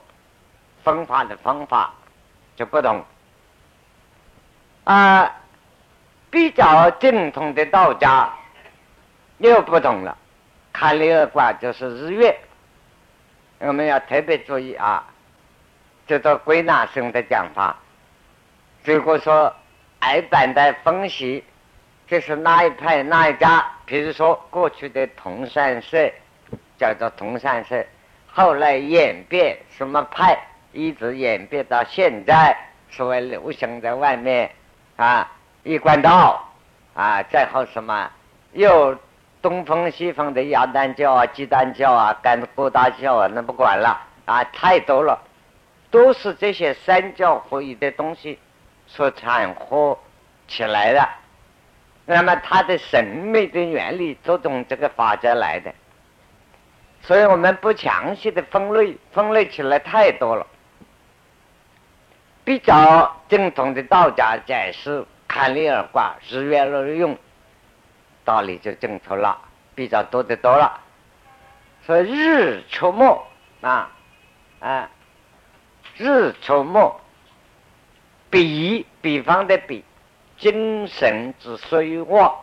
[0.83, 1.91] 分法的方法
[2.55, 3.03] 就不同。
[4.83, 5.35] 啊，
[6.29, 8.31] 比较正统的道家
[9.39, 10.17] 又不同了。
[10.71, 12.37] 看六二卦就是日月，
[13.57, 15.03] 我们要特别注意啊，
[16.07, 17.75] 这个归纳性的讲法。
[18.85, 19.53] 如果说
[19.99, 21.43] 二版的分析。
[22.11, 23.63] 这是哪一派哪一家？
[23.85, 26.11] 比如说过去的同善社
[26.75, 27.85] 叫做同善社，
[28.25, 30.35] 后来演变什么派，
[30.73, 32.57] 一直演变到现在，
[32.89, 34.49] 所谓流行在外面
[34.95, 35.31] 啊，
[35.61, 36.43] 一贯道
[36.95, 38.11] 啊，再后什么
[38.53, 38.97] 又
[39.41, 45.19] 东风西风的鸭蛋教啊、鸡蛋教啊、干锅大教啊，那不管了啊，太多了，
[45.89, 48.37] 都是这些三教合一的东西
[48.87, 49.97] 所掺和
[50.47, 51.07] 起来的。
[52.05, 55.71] 那么它的神秘的原理都从这个法则来的，
[57.01, 60.45] 所以我们不详细的分类，分类起来太多了。
[62.43, 67.15] 比较正统的道家解释坎利尔卦日月日用，
[68.29, 69.35] 道理就正确了，
[69.73, 70.79] 比较多的多了。
[71.83, 73.27] 所以日出没
[73.61, 73.89] 啊
[74.59, 74.87] 啊，
[75.97, 77.01] 日出没，
[78.29, 79.83] 比比方的比。
[80.37, 82.33] 精神之衰旺，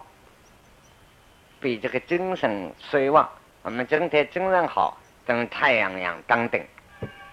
[1.58, 3.26] 比这个精神衰旺，
[3.62, 6.62] 我们整体精神好，跟太阳一样当顶，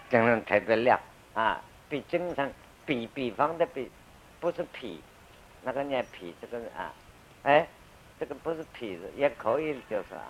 [0.10, 0.98] 精神特别亮
[1.34, 1.60] 啊！
[1.90, 2.50] 比精神，
[2.86, 3.92] 比比方的比，
[4.40, 5.04] 不是脾，
[5.64, 6.94] 那个念脾这个啊，
[7.44, 7.68] 哎，
[8.24, 10.24] 这个不是脾字也可以，就是啊，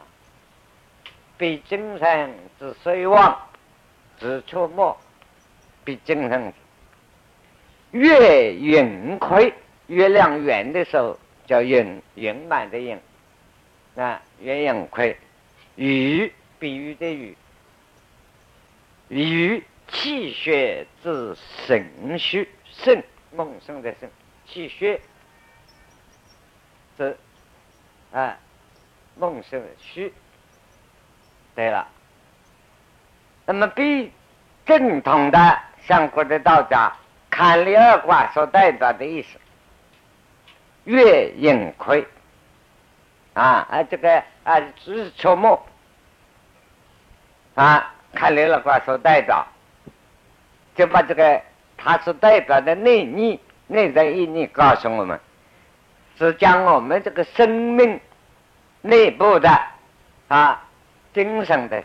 [1.38, 3.38] 比精神之衰旺，
[4.18, 4.98] 之出没，
[5.84, 6.52] 比精神
[7.92, 9.54] 月盈亏。
[9.86, 13.00] 月亮圆的时候叫盈圆满的盈，
[13.96, 15.16] 啊，鸳鸯亏，
[15.76, 17.38] 雨比喻的雨，
[19.10, 21.36] 雨气血之
[21.68, 23.04] 肾虚，肾
[23.36, 24.10] 梦生的肾，
[24.48, 25.00] 气血
[26.98, 27.16] 之
[28.14, 28.38] 啊
[29.18, 30.14] 梦生虚。
[31.56, 31.88] 对了，
[33.46, 34.12] 那么比
[34.66, 36.92] 正统的相国的道家
[37.30, 39.38] 看离二卦所代表的意思。
[40.86, 42.08] 月盈亏。
[43.34, 45.60] 啊啊，这个啊日出没
[47.56, 49.44] 啊，看来了话所代表，
[50.76, 51.42] 就把这个
[51.76, 55.20] 它所代表的内逆内在意义告诉我们，
[56.18, 58.00] 是将我们这个生命
[58.82, 59.50] 内部的
[60.28, 60.66] 啊
[61.14, 61.84] 精神的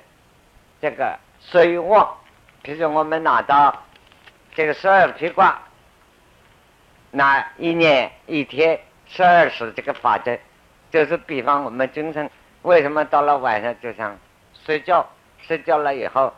[0.81, 2.17] 这个衰旺，
[2.63, 3.83] 比如我们拿到
[4.55, 5.61] 这个十二批卦，
[7.11, 8.81] 那一年一天。
[9.11, 10.39] 十二时这个法则，
[10.91, 14.15] 就是比方我们精神为什么到了晚上就想
[14.67, 15.09] 睡觉，
[15.41, 16.31] 睡觉了以后，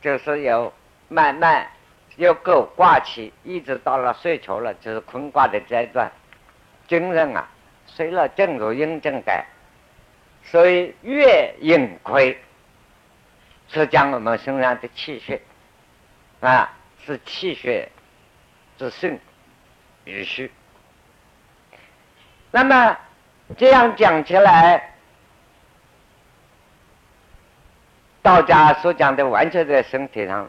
[0.00, 0.72] 就是有
[1.08, 1.66] 慢慢
[2.14, 6.12] 有够挂起，一直到了睡着了，就是坤卦的阶段。
[6.92, 7.48] 精人啊，
[7.86, 9.46] 睡了正如阴正改，
[10.44, 12.38] 所以月盈亏，
[13.66, 15.40] 是讲我们身上的气血
[16.40, 16.70] 啊，
[17.02, 17.90] 是气血
[18.76, 19.18] 之盛
[20.04, 20.52] 与虚。
[22.50, 22.98] 那么
[23.56, 24.92] 这样讲起来，
[28.20, 30.46] 道家所讲的完全在身体上，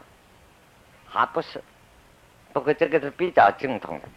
[1.07, 1.63] 还不是。
[2.51, 4.09] 不过这个是比较正统的。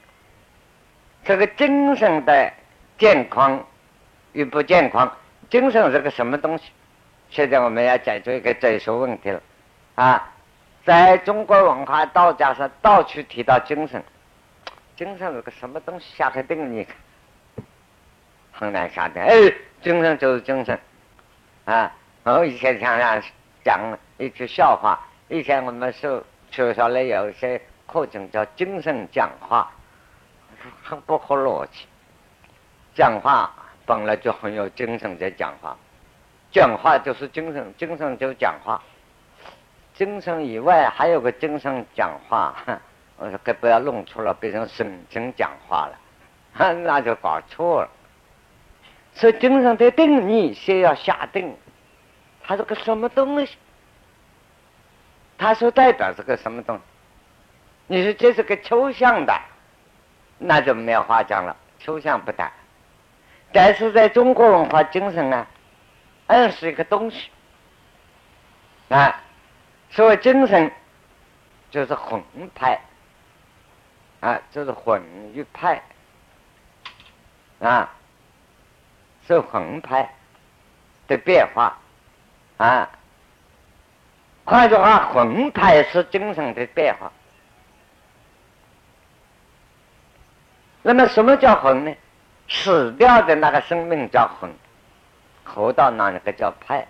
[1.26, 2.52] 这个精神的
[2.98, 3.66] 健康
[4.32, 5.12] 与不健康，
[5.50, 6.70] 精神是个什么东西？
[7.30, 9.42] 现在我们要解决一个哲学问题了
[9.96, 10.32] 啊！
[10.84, 14.00] 在中国文化道家上，到处提到精神，
[14.94, 16.06] 精神是个什么东西？
[16.16, 16.86] 下个定义。
[18.52, 19.34] 很难下定，哎，
[19.82, 20.78] 精神就是精神，
[21.64, 21.92] 啊！
[22.22, 23.20] 我以前常常
[23.64, 26.22] 讲一句笑话，以前我们是
[26.52, 29.72] 学校里有一些课程叫精神讲话，
[30.82, 31.86] 很不合逻辑。
[32.94, 33.52] 讲话
[33.84, 35.76] 本来就很有精神在讲话，
[36.50, 38.82] 讲话就是精神，精神就讲话，
[39.94, 42.54] 精神以外还有个精神讲话，
[43.18, 45.98] 我说可不要弄错了，变成神经讲话了，
[46.74, 47.88] 那就搞错了。
[49.12, 51.56] 所以精神的定义先要下定，
[52.42, 53.56] 它是个什么东西？
[55.38, 56.82] 它所代表是个什么东西？
[57.88, 59.38] 你说这是个抽象的，
[60.38, 62.50] 那就没有话讲了，抽象不谈。
[63.52, 65.46] 但是在中国文化精神呢，
[66.26, 67.30] 暗示一个东西
[68.88, 69.20] 啊，
[69.90, 70.70] 所谓精神
[71.70, 72.22] 就是魂
[72.54, 72.80] 派
[74.20, 75.82] 啊，就是魂与派
[77.60, 77.90] 啊。
[79.28, 80.08] 是魂派
[81.08, 81.76] 的变化
[82.58, 82.88] 啊，
[84.44, 87.10] 换句话，魂派是精神的变化。
[90.86, 91.92] 那么，什么叫魂呢？
[92.48, 94.48] 死掉的那个生命叫魂，
[95.42, 96.86] 活到那个叫派。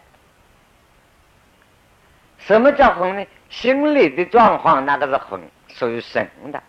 [2.36, 3.26] 什么叫魂呢？
[3.49, 6.62] 心理的状况那个是魂，属于神的，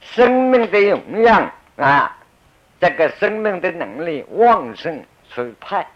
[0.00, 2.16] 生命的容量啊。
[2.80, 5.86] 这个生命的能力旺盛，属于派，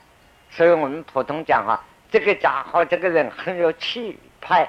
[0.50, 1.82] 所以我们普通讲话，
[2.12, 4.68] 这个家伙这个人很有气派，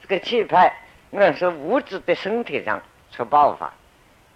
[0.00, 0.74] 这个气派
[1.10, 3.70] 那是物质的身体上出爆发，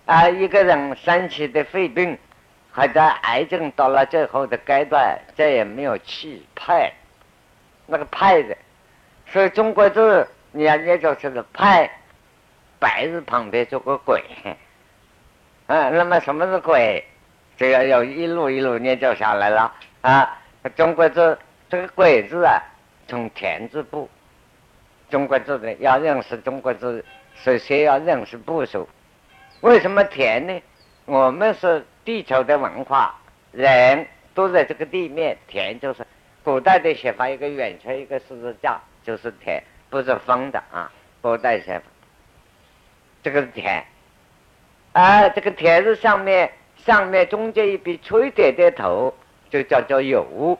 [0.06, 2.18] 啊，一个人三期的肺病，
[2.70, 6.92] 还在癌症到了最后的阶段，再也没有气派，
[7.86, 8.56] 那个派的，
[9.26, 11.90] 所以中国字你要念就是派，
[12.78, 14.22] 白字旁边做个鬼，
[15.66, 17.04] 啊，那么什么是鬼？
[17.56, 20.38] 这个要一路一路念就下来了啊！
[20.74, 21.38] 中国字
[21.68, 22.60] 这个“鬼”字啊，
[23.06, 24.08] 从田字部。
[25.10, 27.04] 中国字的要认识中国字，
[27.36, 28.88] 首先要认识部首。
[29.62, 30.62] 为什么田呢？
[31.04, 33.14] 我们是地球的文化，
[33.52, 36.04] 人都在这个地面，田就是
[36.42, 40.90] 古代的写法，一个圆圈，一个十字架，就是田，不是方的啊。
[41.20, 41.84] 古代写法，
[43.22, 43.84] 这个田，
[44.92, 46.52] 啊，这个田字上面。
[46.78, 49.14] 上面中间一笔垂点的头，
[49.48, 50.58] 就叫做有，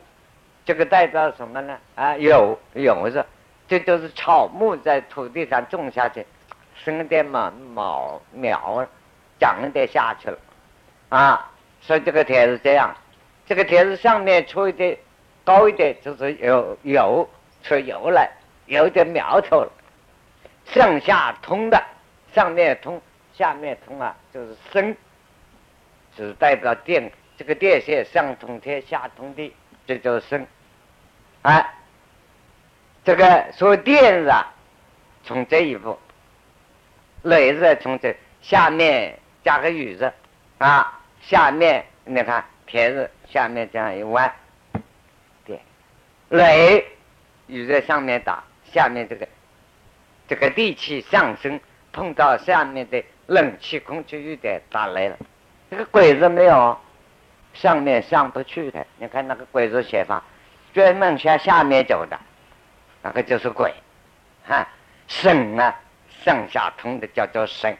[0.64, 1.76] 这个代表什么呢？
[1.96, 3.24] 啊，有有是，
[3.66, 6.24] 这就是草木在土地上种下去，
[6.84, 8.86] 生点嘛毛苗，
[9.38, 10.38] 长点下去了，
[11.10, 12.94] 啊，所以这个田是这样，
[13.46, 14.96] 这个田是上面出一点
[15.44, 17.28] 高一点，就是有有
[17.62, 18.30] 出油来，
[18.66, 19.72] 有点苗头了，
[20.64, 21.82] 上下通的，
[22.34, 23.00] 上面通，
[23.32, 24.96] 下面通啊，就是生。
[26.14, 29.54] 只代表电，这个电线上通天，下通地，
[29.86, 30.46] 这就是生。
[31.40, 31.74] 哎，
[33.02, 34.52] 这个说电啊，
[35.24, 35.98] 从这一步，
[37.22, 40.12] 雷字从这下面加个雨字
[40.58, 44.32] 啊，下面你看田字下面这样一弯，
[45.44, 45.60] 点，
[46.30, 46.84] 雷
[47.46, 48.42] 雨在上面打，
[48.72, 49.28] 下面这个
[50.26, 51.60] 这个地气上升，
[51.92, 55.16] 碰到下面的冷气空气雨点打雷了。
[55.70, 56.78] 这个鬼子没有，
[57.54, 58.86] 上面上不去的。
[58.98, 60.22] 你看那个鬼子写法，
[60.74, 62.18] 专门向下面走的，
[63.02, 63.72] 那个就是鬼，
[64.46, 64.66] 哈，
[65.06, 65.80] 神啊，
[66.24, 67.76] 上下通的叫做神，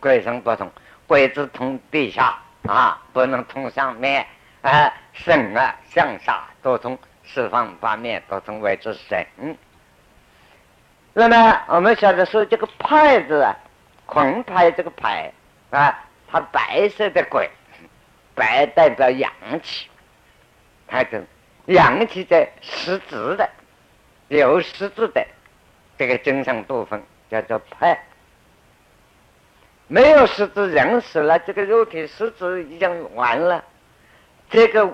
[0.00, 0.70] 鬼神不通，
[1.06, 4.26] 鬼子通地下啊，不能通上面，
[4.62, 9.26] 啊，神啊，上下都通，四方八面都通为之神。
[11.12, 13.54] 那么我们晓得说这个派字啊，
[14.06, 15.32] 魂派这个派
[15.70, 16.02] 啊。
[16.28, 17.48] 它白色的鬼，
[18.34, 19.30] 白代表阳
[19.62, 19.88] 气，
[20.88, 21.20] 它就
[21.66, 23.48] 阳气在实质的，
[24.26, 25.24] 有实质的
[25.96, 27.00] 这个精神部分
[27.30, 27.98] 叫做派。
[29.88, 33.62] 没有实质人死了，这个肉体实质已经完了。
[34.50, 34.92] 这个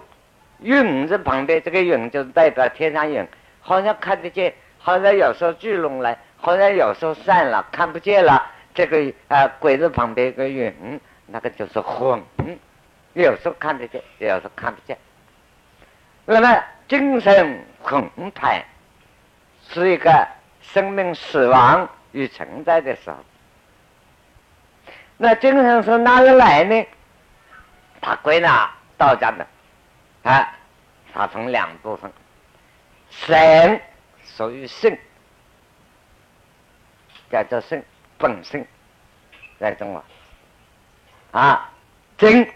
[0.61, 3.27] 云在旁边，这个云就代表天上云，
[3.61, 8.51] 好像看得见，好像有时候聚拢来，好像有时候散了，看不见了。
[8.75, 12.23] 这个啊，鬼子旁边一个云，那个就是魂，
[13.15, 14.97] 有时候看得见，有时候看不见。
[16.25, 18.03] 那么精神魂
[18.35, 18.65] 态
[19.69, 20.27] 是一个
[20.61, 23.17] 生命死亡与存在的时候。
[25.17, 26.87] 那精神是哪里来呢？
[28.01, 29.47] 它归纳道家的，
[30.25, 30.53] 啊，
[31.15, 32.11] 它分两部分，
[33.11, 33.81] 神
[34.25, 34.99] 属于性，
[37.31, 37.81] 叫做性
[38.19, 38.67] 本性，
[39.61, 40.05] 在中国，
[41.31, 41.71] 啊，
[42.19, 42.51] 精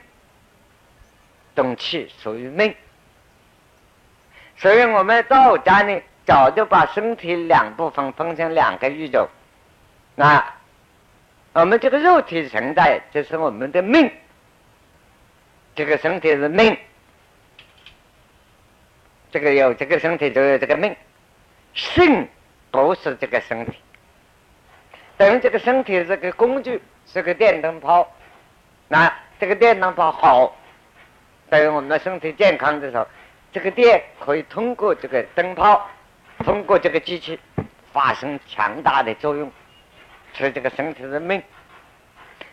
[1.55, 2.75] 动气属于命，
[4.57, 9.29] 所以我们道家呢，早就把身体两部分分成两个宇宙，
[10.17, 10.53] 那。
[11.59, 14.12] 我们这个肉体存在，就是我们的命。
[15.75, 16.77] 这个身体是命，
[19.33, 20.95] 这个有这个身体就有这个命。
[21.73, 22.29] 性
[22.71, 23.73] 不是这个身体，
[25.17, 28.07] 等于这个身体是个工具，是个电灯泡。
[28.89, 29.11] 那
[29.41, 30.55] 这个电灯泡好，
[31.49, 33.09] 等于我们的身体健康的时候，
[33.51, 35.89] 这个电可以通过这个灯泡，
[36.45, 37.41] 通过这个机器
[37.95, 39.51] 发生强大的作用。
[40.39, 41.43] 是这个身体的命，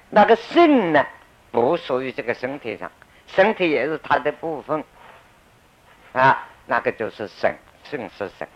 [0.10, 1.06] 那个性呢，
[1.52, 2.90] 不属于这个身体上，
[3.28, 4.84] 身体也是它的部分，
[6.14, 7.54] 啊，那个就是神，
[7.84, 8.48] 性是神，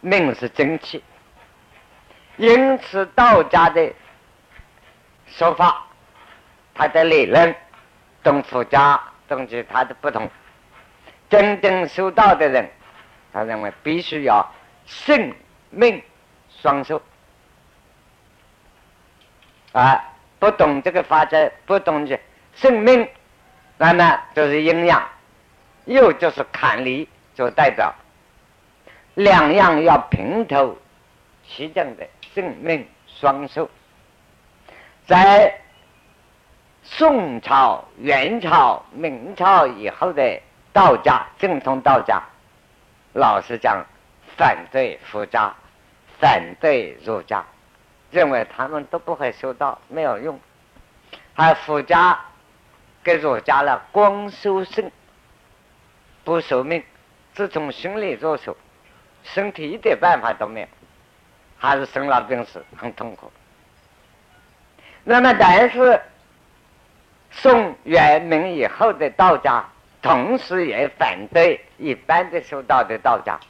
[0.00, 1.02] 命是真气。
[2.38, 3.92] 因此，道家的
[5.26, 5.86] 说法，
[6.74, 7.54] 他的理论，
[8.22, 10.30] 跟佛家东西他的不同。
[11.28, 12.70] 真正修道的人，
[13.34, 14.50] 他认为必须要
[14.86, 15.34] 性
[15.68, 16.02] 命
[16.48, 17.00] 双修。
[19.72, 20.04] 啊，
[20.38, 22.18] 不懂这个法则，不懂这
[22.54, 23.08] 生命，
[23.78, 25.02] 那么就是阴阳，
[25.86, 27.94] 又就是坎离，就代表
[29.14, 30.76] 两样要平头
[31.48, 33.68] 齐正的生命双收。
[35.06, 35.58] 在
[36.82, 40.40] 宋朝、元朝、明朝以后的
[40.72, 42.22] 道家，正统道家，
[43.14, 43.84] 老实讲，
[44.36, 45.54] 反对佛家，
[46.20, 47.44] 反对儒家。
[48.12, 50.38] 认为他们都不会修道，没有用。
[51.34, 52.20] 还附加
[53.02, 54.92] 给儒家了，光修身
[56.22, 56.84] 不守命，
[57.34, 58.54] 只从心理着手，
[59.24, 60.66] 身体一点办法都没有，
[61.56, 63.32] 还是生老病死，很痛苦。
[65.04, 65.98] 那么，但是
[67.30, 69.64] 宋元明以后的道家，
[70.02, 73.40] 同时也反对一般的修道的道家，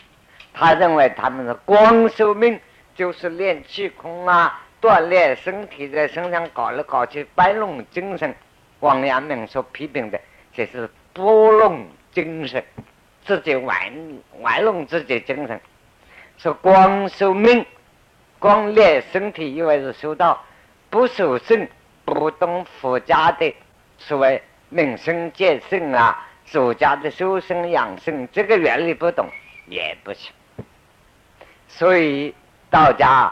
[0.54, 2.60] 他认为他们是光修命。
[2.94, 8.34] 就是练气功啊，锻炼身体，在身上搞来搞去，摆弄精神。
[8.80, 10.20] 王阳明所批评的，
[10.52, 12.62] 这是拨弄精神，
[13.24, 13.76] 自己玩
[14.40, 15.60] 玩弄自己精神。
[16.36, 17.64] 说光修命，
[18.38, 20.36] 光练身体，以为是修道；
[20.90, 21.66] 不守圣，
[22.04, 23.54] 不懂佛家的
[23.98, 29.26] 所谓命生见性啊，儒家的修身养生这个原理不懂
[29.66, 30.30] 也不行。
[31.68, 32.34] 所以。
[32.72, 33.30] 道家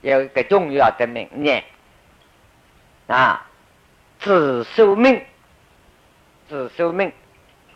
[0.00, 1.62] 有一个重要的理念
[3.06, 3.46] 啊，
[4.18, 5.22] 只受命，
[6.48, 7.12] 只受命，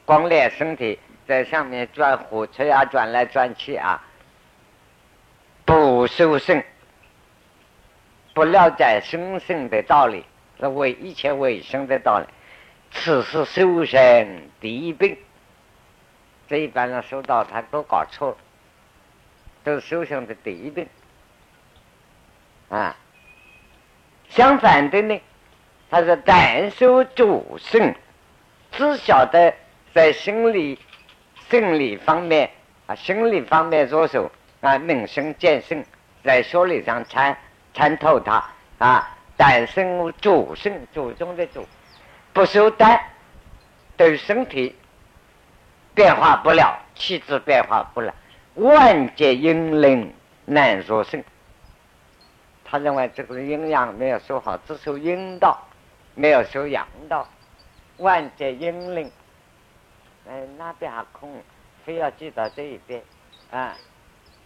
[0.06, 4.02] 光练身体在上面转火车啊，转来转去啊，
[5.66, 6.64] 不修身，
[8.32, 10.24] 不了解生性的道理，
[10.58, 12.26] 是为一切为生的道理，
[12.90, 15.14] 此是修身第一病。
[16.48, 18.36] 这一般人修道，他都搞错了。
[19.66, 20.86] 都是修行的第一病
[22.68, 22.94] 啊！
[24.28, 25.20] 相反的呢，
[25.90, 27.92] 他是单修主性，
[28.70, 29.52] 只晓得
[29.92, 30.78] 在心理、
[31.50, 32.48] 生理方面
[32.86, 35.84] 啊，心理方面着手啊，明心见性，
[36.22, 37.36] 在学理上参
[37.74, 38.48] 参透它
[38.78, 39.16] 啊。
[39.36, 41.66] 但生主性，主中的主，
[42.32, 43.00] 不修丹，
[43.96, 44.76] 对身体
[45.92, 48.14] 变化不了，气质变化不了。
[48.56, 50.14] 万劫阴灵
[50.46, 51.22] 难入圣，
[52.64, 55.58] 他认为这个阴阳没有修好，只修阴道，
[56.14, 57.28] 没有修阳道。
[57.98, 59.12] 万劫阴灵，
[60.26, 61.42] 哎，那边还空，
[61.84, 63.02] 非要记到这一边，
[63.50, 63.76] 啊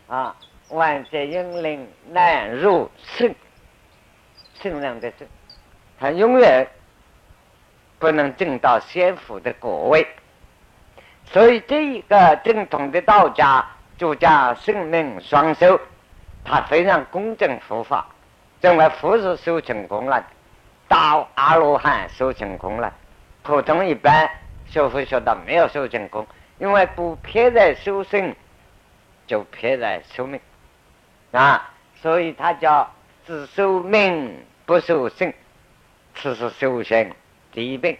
[0.08, 0.36] 啊！
[0.70, 3.32] 万劫阴灵难入圣，
[4.54, 5.28] 圣量的圣，
[6.00, 6.66] 他永远
[8.00, 10.04] 不能证到仙府的果位。
[11.26, 13.64] 所以，这一个正统的道家。
[14.00, 15.78] 主家圣命双修，
[16.42, 18.06] 他非常公正护法，
[18.62, 20.24] 认为佛是修成功了，
[20.88, 22.90] 到阿罗汉修成功了，
[23.42, 24.26] 普通一般
[24.66, 26.26] 学佛学到没有修成功，
[26.56, 28.34] 因为不偏在修身，
[29.26, 30.40] 就偏在修命。
[31.32, 31.70] 啊，
[32.00, 32.90] 所以他叫
[33.26, 34.34] 只修命
[34.64, 35.34] 不修身，
[36.14, 37.12] 此是修行
[37.52, 37.98] 第一病。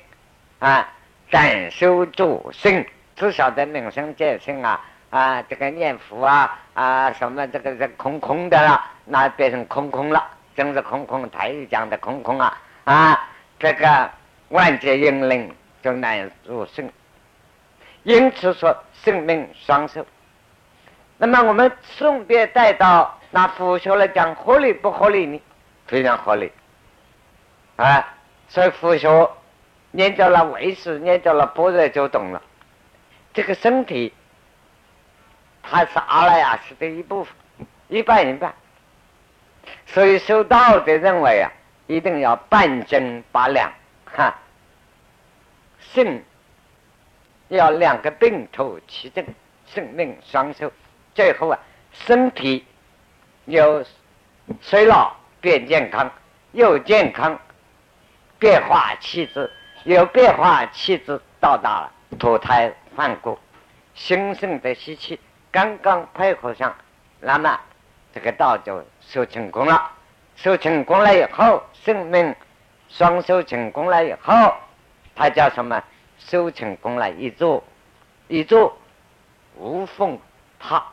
[0.60, 0.90] 啊，
[1.30, 2.86] 但修主身，
[3.16, 4.80] 只晓得名声见身啊。
[5.10, 14.08] 啊，这个念佛啊啊，什么这个这空空的了，那变成空空了，真是空空，他也讲的空空啊啊，这个
[14.50, 15.52] 万劫引领
[15.82, 16.88] 就难入圣，
[18.04, 20.06] 因此说生命双寿。
[21.18, 25.42] 那么我们顺便带到那佛学来讲合理不合理呢？
[25.88, 26.52] 非常合理
[27.74, 28.14] 啊，
[28.48, 29.28] 所以佛学
[29.90, 32.40] 念到了唯识，念到了般若就懂了，
[33.34, 34.14] 这个身体。
[35.70, 37.32] 它是阿赖耶识的一部分，
[37.86, 38.52] 一半一半。
[39.86, 41.52] 所以修道的认为啊，
[41.86, 43.72] 一定要半真八两，
[44.04, 44.36] 哈，
[45.78, 46.24] 性
[47.48, 49.24] 要两个并头齐正，
[49.64, 50.72] 性命双修。
[51.14, 51.58] 最后啊，
[51.92, 52.66] 身体
[53.44, 53.84] 有
[54.60, 56.10] 衰老变健康，
[56.50, 57.38] 又健康
[58.40, 59.48] 变化气质，
[59.84, 63.38] 有变化气质到达了脱胎换骨，
[63.94, 65.20] 新生的吸气。
[65.52, 66.74] 刚刚配合上，
[67.20, 67.60] 那么
[68.14, 69.90] 这个道就修成功了。
[70.36, 72.34] 修成功了以后，生命
[72.88, 74.54] 双修成功了以后，
[75.14, 75.82] 他叫什么？
[76.18, 77.64] 修成功了，一座
[78.28, 78.76] 一座
[79.56, 80.18] 无缝
[80.58, 80.84] 塔，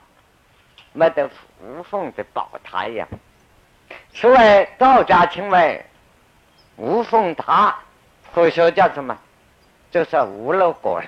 [0.93, 1.29] 没得
[1.61, 3.07] 无缝的宝塔一样。
[4.13, 5.85] 所谓道家称为
[6.77, 7.77] 无缝塔，
[8.33, 9.17] 佛说叫什么？
[9.91, 11.07] 就是无漏果了，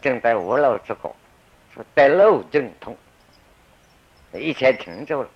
[0.00, 1.14] 正在无漏之果。
[1.94, 2.96] 得漏正痛，
[4.32, 5.30] 一切停住了，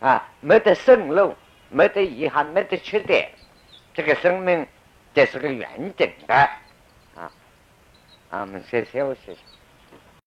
[0.00, 1.34] 啊，没得渗漏，
[1.70, 3.30] 没得遗憾，没得缺点，
[3.94, 4.66] 这个生命
[5.14, 6.34] 这是个完整的，
[7.14, 7.30] 啊，
[8.30, 9.36] 啊，我们先休息。